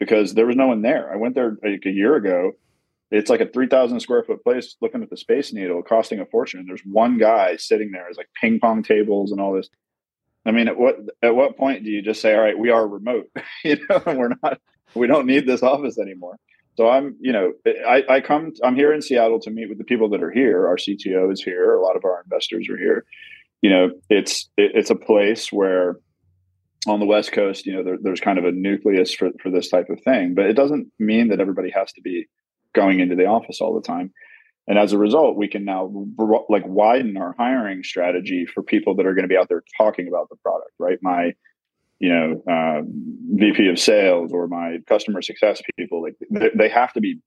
[0.00, 1.12] because there was no one there.
[1.12, 2.52] I went there like a year ago
[3.10, 6.64] it's like a 3000 square foot place looking at the space needle costing a fortune
[6.66, 9.68] there's one guy sitting there as like ping pong tables and all this.
[10.46, 12.86] I mean at what at what point do you just say all right we are
[12.86, 13.30] remote
[13.64, 14.60] you know we're not
[14.94, 16.38] we don't need this office anymore.
[16.76, 17.52] So i'm you know
[17.86, 20.66] i i come i'm here in seattle to meet with the people that are here.
[20.66, 21.74] Our cto is here.
[21.74, 23.04] A lot of our investors are here.
[23.62, 25.98] You know it's it, it's a place where
[26.86, 29.68] on the west coast you know there, there's kind of a nucleus for, for this
[29.68, 32.26] type of thing but it doesn't mean that everybody has to be
[32.74, 34.12] going into the office all the time.
[34.66, 35.90] And as a result, we can now
[36.48, 40.08] like widen our hiring strategy for people that are going to be out there talking
[40.08, 40.98] about the product, right?
[41.02, 41.32] My,
[41.98, 42.82] you know, uh,
[43.34, 47.20] VP of sales or my customer success people, like they, they have to be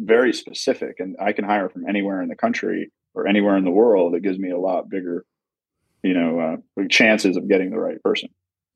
[0.00, 0.96] very specific.
[0.98, 4.14] And I can hire from anywhere in the country or anywhere in the world.
[4.14, 5.24] It gives me a lot bigger,
[6.02, 8.28] you know, uh, chances of getting the right person.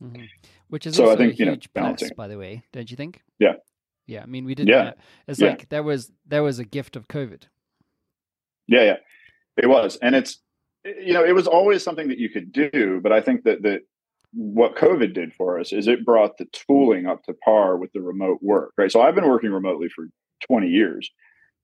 [0.02, 0.24] Mm-hmm.
[0.68, 2.08] Which is so I think you know balancing.
[2.08, 3.22] Plus, by the way, don't you think?
[3.38, 3.54] Yeah,
[4.06, 4.68] yeah, I mean, we did.
[4.68, 4.92] Yeah, uh,
[5.26, 5.50] it's yeah.
[5.50, 7.42] like that was that was a gift of COVID.
[8.68, 8.96] Yeah, yeah,
[9.56, 10.38] it was, and it's
[10.84, 13.82] you know it was always something that you could do, but I think that that
[14.32, 18.02] what COVID did for us is it brought the tooling up to par with the
[18.02, 18.92] remote work, right?
[18.92, 20.08] So I've been working remotely for
[20.46, 21.10] 20 years,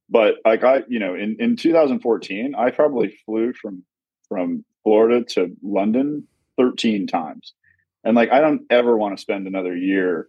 [0.08, 3.84] but like I, you know, in in 2014, I probably flew from
[4.28, 6.26] from Florida to London
[6.56, 7.54] 13 times,
[8.02, 10.28] and like I don't ever want to spend another year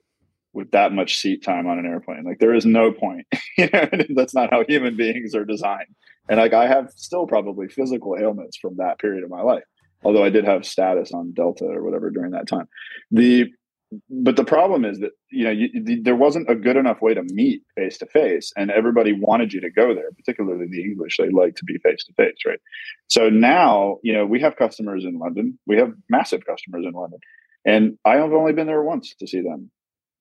[0.54, 2.24] with that much seat time on an airplane.
[2.24, 3.28] Like there is no point.
[4.16, 5.96] that's not how human beings are designed.
[6.30, 9.64] And like I have still probably physical ailments from that period of my life.
[10.04, 12.68] Although I did have status on Delta or whatever during that time.
[13.12, 13.52] The
[14.10, 17.24] but the problem is that you know you, there wasn't a good enough way to
[17.24, 20.12] meet face to face, and everybody wanted you to go there.
[20.18, 22.60] Particularly the English, they like to be face to face, right?
[23.08, 25.60] So now you know we have customers in London.
[25.68, 27.20] We have massive customers in London,
[27.66, 29.70] and I have only been there once to see them.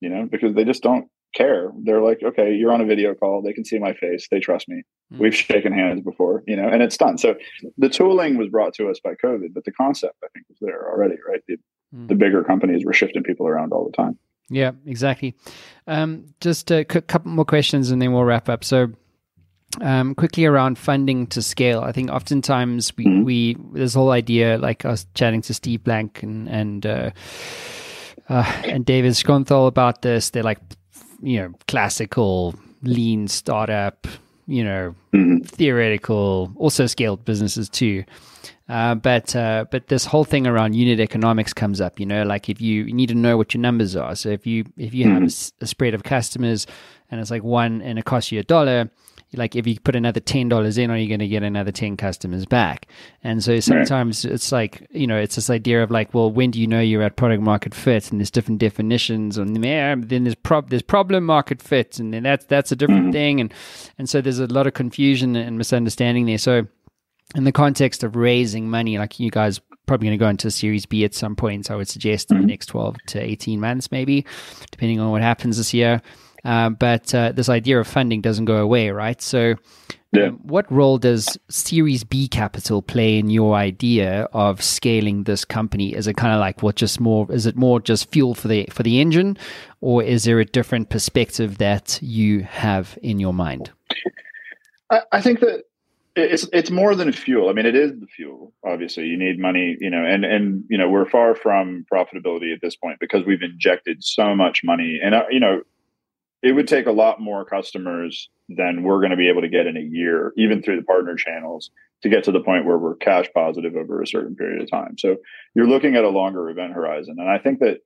[0.03, 1.71] You know, because they just don't care.
[1.83, 3.41] They're like, okay, you're on a video call.
[3.41, 4.27] They can see my face.
[4.29, 4.83] They trust me.
[5.11, 5.21] Mm-hmm.
[5.21, 7.17] We've shaken hands before, you know, and it's done.
[7.17, 7.35] So
[7.77, 10.89] the tooling was brought to us by COVID, but the concept I think was there
[10.89, 11.41] already, right?
[11.47, 11.57] The,
[11.95, 12.07] mm.
[12.07, 14.17] the bigger companies were shifting people around all the time.
[14.49, 15.35] Yeah, exactly.
[15.87, 18.63] Um, just a couple more questions and then we'll wrap up.
[18.63, 18.89] So,
[19.81, 23.23] um, quickly around funding to scale, I think oftentimes we, mm-hmm.
[23.23, 27.09] we this whole idea, like I was chatting to Steve Blank and and uh,
[28.29, 30.29] uh, and David Schonthal about this.
[30.29, 30.59] They're like,
[31.21, 34.07] you know, classical lean startup,
[34.47, 35.39] you know, mm-hmm.
[35.39, 38.03] theoretical, also scaled businesses too.
[38.69, 41.99] Uh, but uh, but this whole thing around unit economics comes up.
[41.99, 44.15] You know, like if you, you need to know what your numbers are.
[44.15, 45.23] So if you if you mm-hmm.
[45.23, 46.65] have a, a, spread of customers
[47.11, 48.89] and it's like one and it costs you a dollar,
[49.33, 51.97] like if you put another ten dollars in, are you going to get another ten
[51.97, 52.87] customers back?
[53.23, 56.59] And so sometimes it's like you know it's this idea of like, well, when do
[56.59, 58.11] you know you're at product market fit?
[58.11, 59.95] And there's different definitions on there.
[59.95, 63.11] Then there's prob there's problem market fit, and then that's that's a different mm-hmm.
[63.11, 63.41] thing.
[63.41, 63.53] And
[63.97, 66.37] and so there's a lot of confusion and misunderstanding there.
[66.37, 66.67] So
[67.35, 70.85] in the context of raising money, like you guys probably going to go into Series
[70.85, 71.65] B at some point.
[71.65, 72.49] So I would suggest in the mm-hmm.
[72.49, 74.25] next 12 to 18 months, maybe,
[74.71, 76.01] depending on what happens this year.
[76.45, 79.21] Uh, but uh, this idea of funding doesn't go away, right?
[79.21, 79.55] So,
[80.11, 80.27] yeah.
[80.27, 85.95] um, what role does Series B capital play in your idea of scaling this company?
[85.95, 87.31] Is it kind of like what just more?
[87.31, 89.37] Is it more just fuel for the for the engine,
[89.81, 93.71] or is there a different perspective that you have in your mind?
[94.89, 95.63] I, I think that
[96.15, 97.49] it's it's more than fuel.
[97.49, 98.53] I mean, it is the fuel.
[98.63, 102.61] Obviously, you need money, you know, and and you know we're far from profitability at
[102.61, 105.61] this point because we've injected so much money, and uh, you know,
[106.43, 109.65] it would take a lot more customers than we're going to be able to get
[109.65, 111.71] in a year, even through the partner channels,
[112.01, 114.97] to get to the point where we're cash positive over a certain period of time.
[114.99, 115.15] So
[115.55, 117.79] you're looking at a longer event horizon, and I think that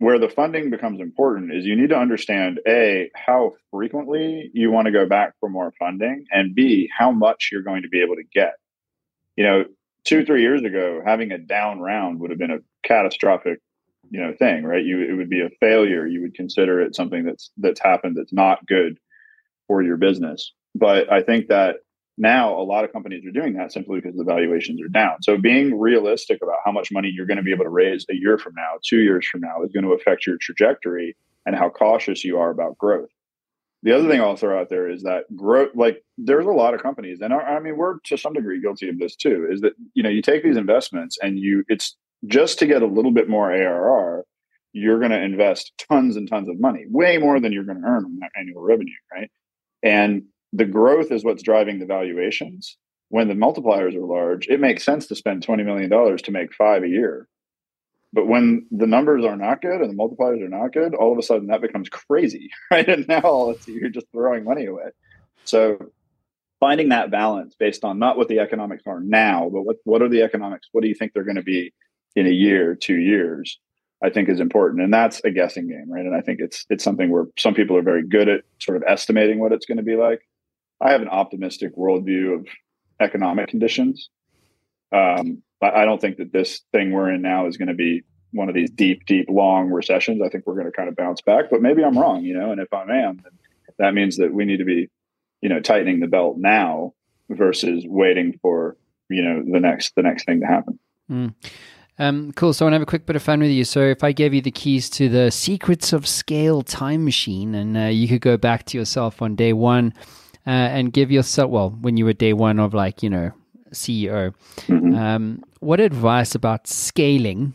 [0.00, 4.86] where the funding becomes important is you need to understand a how frequently you want
[4.86, 8.14] to go back for more funding and b how much you're going to be able
[8.14, 8.52] to get
[9.34, 9.64] you know
[10.04, 13.60] two three years ago having a down round would have been a catastrophic
[14.10, 17.24] you know thing right you it would be a failure you would consider it something
[17.24, 18.98] that's that's happened that's not good
[19.66, 21.76] for your business but i think that
[22.20, 25.22] now, a lot of companies are doing that simply because the valuations are down.
[25.22, 28.14] So, being realistic about how much money you're going to be able to raise a
[28.14, 31.70] year from now, two years from now, is going to affect your trajectory and how
[31.70, 33.08] cautious you are about growth.
[33.84, 36.82] The other thing I'll throw out there is that growth, like there's a lot of
[36.82, 40.02] companies, and I mean, we're to some degree guilty of this too, is that, you
[40.02, 41.96] know, you take these investments and you, it's
[42.26, 44.24] just to get a little bit more ARR,
[44.72, 47.86] you're going to invest tons and tons of money, way more than you're going to
[47.86, 49.30] earn on that annual revenue, right?
[49.82, 52.76] And the growth is what's driving the valuations.
[53.10, 56.82] When the multipliers are large, it makes sense to spend $20 million to make five
[56.82, 57.26] a year.
[58.12, 61.18] But when the numbers are not good and the multipliers are not good, all of
[61.18, 62.88] a sudden that becomes crazy, right?
[62.88, 64.90] And now you're just throwing money away.
[65.44, 65.78] So
[66.60, 70.08] finding that balance based on not what the economics are now, but what, what are
[70.08, 70.68] the economics?
[70.72, 71.72] What do you think they're going to be
[72.18, 73.58] in a year, two years?
[74.00, 76.06] I think is important, and that's a guessing game, right?
[76.06, 78.84] And I think it's it's something where some people are very good at sort of
[78.86, 80.20] estimating what it's going to be like,
[80.80, 82.46] I have an optimistic worldview of
[83.00, 84.08] economic conditions.
[84.92, 88.04] Um, but I don't think that this thing we're in now is going to be
[88.32, 90.22] one of these deep, deep, long recessions.
[90.22, 92.52] I think we're going to kind of bounce back, but maybe I'm wrong, you know.
[92.52, 93.20] And if I am,
[93.78, 94.88] that means that we need to be,
[95.40, 96.92] you know, tightening the belt now
[97.30, 98.76] versus waiting for
[99.10, 100.78] you know the next the next thing to happen.
[101.10, 101.34] Mm.
[101.98, 102.52] Um, cool.
[102.52, 103.64] So I want to have a quick bit of fun with you.
[103.64, 107.76] So if I gave you the keys to the secrets of scale time machine, and
[107.76, 109.92] uh, you could go back to yourself on day one
[110.46, 113.32] uh, and give yourself well when you were day one of like you know
[113.72, 114.32] CEO.
[114.66, 114.94] Mm-hmm.
[114.94, 117.54] Um, what advice about scaling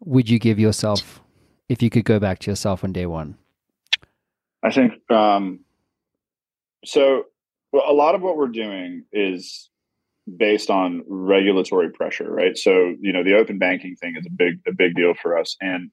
[0.00, 1.20] would you give yourself
[1.68, 3.36] if you could go back to yourself on day one?
[4.62, 5.60] I think um,
[6.84, 7.24] so.
[7.72, 9.69] Well, a lot of what we're doing is
[10.36, 12.56] based on regulatory pressure, right?
[12.56, 15.56] So you know the open banking thing is a big a big deal for us,
[15.60, 15.90] and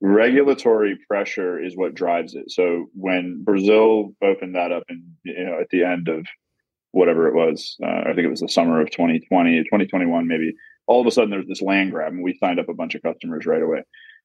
[0.00, 2.50] regulatory pressure is what drives it.
[2.50, 6.26] So when Brazil opened that up and you know at the end of
[6.92, 10.54] whatever it was, uh, I think it was the summer of 2020, 2021 maybe,
[10.86, 13.02] all of a sudden there's this land grab and we signed up a bunch of
[13.02, 13.82] customers right away.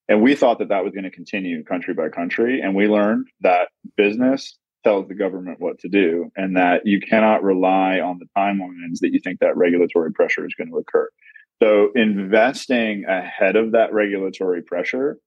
[0.07, 3.27] And we thought that that was going to continue country by country and we learned
[3.41, 3.67] that
[3.97, 8.99] business tells the government what to do and that you cannot rely on the timelines
[8.99, 11.09] that you think that regulatory pressure is going to occur.
[11.61, 15.17] So investing ahead of that regulatory pressure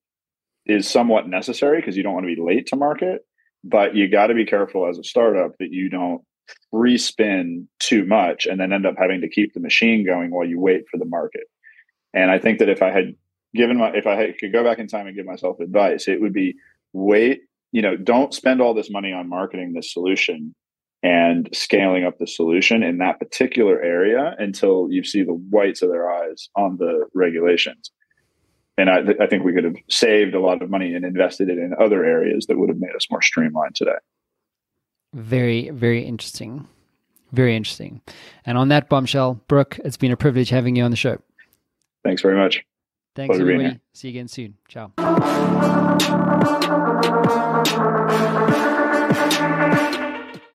[0.67, 3.25] is somewhat necessary because you don't want to be late to market,
[3.65, 6.23] but you got to be careful as a startup that you don't
[6.71, 10.47] free spin too much and then end up having to keep the machine going while
[10.47, 11.45] you wait for the market.
[12.13, 13.15] And I think that if I had
[13.55, 16.21] given my if I had, could go back in time and give myself advice, it
[16.21, 16.57] would be
[16.93, 17.43] wait,
[17.77, 20.55] you know, don't spend all this money on marketing this solution
[21.03, 25.91] and scaling up the solution in that particular area until you see the whites of
[25.91, 27.91] their eyes on the regulations.
[28.79, 31.51] And I, th- I think we could have saved a lot of money and invested
[31.51, 33.99] it in other areas that would have made us more streamlined today.
[35.13, 36.67] Very, very interesting.
[37.33, 38.01] Very interesting.
[38.47, 41.19] And on that bombshell, Brooke, it's been a privilege having you on the show.
[42.05, 42.65] Thanks very much.
[43.15, 43.81] Thanks, Pleasure everybody.
[43.93, 44.55] See you again soon.
[44.67, 44.93] Ciao.
[47.67, 47.96] Thank you.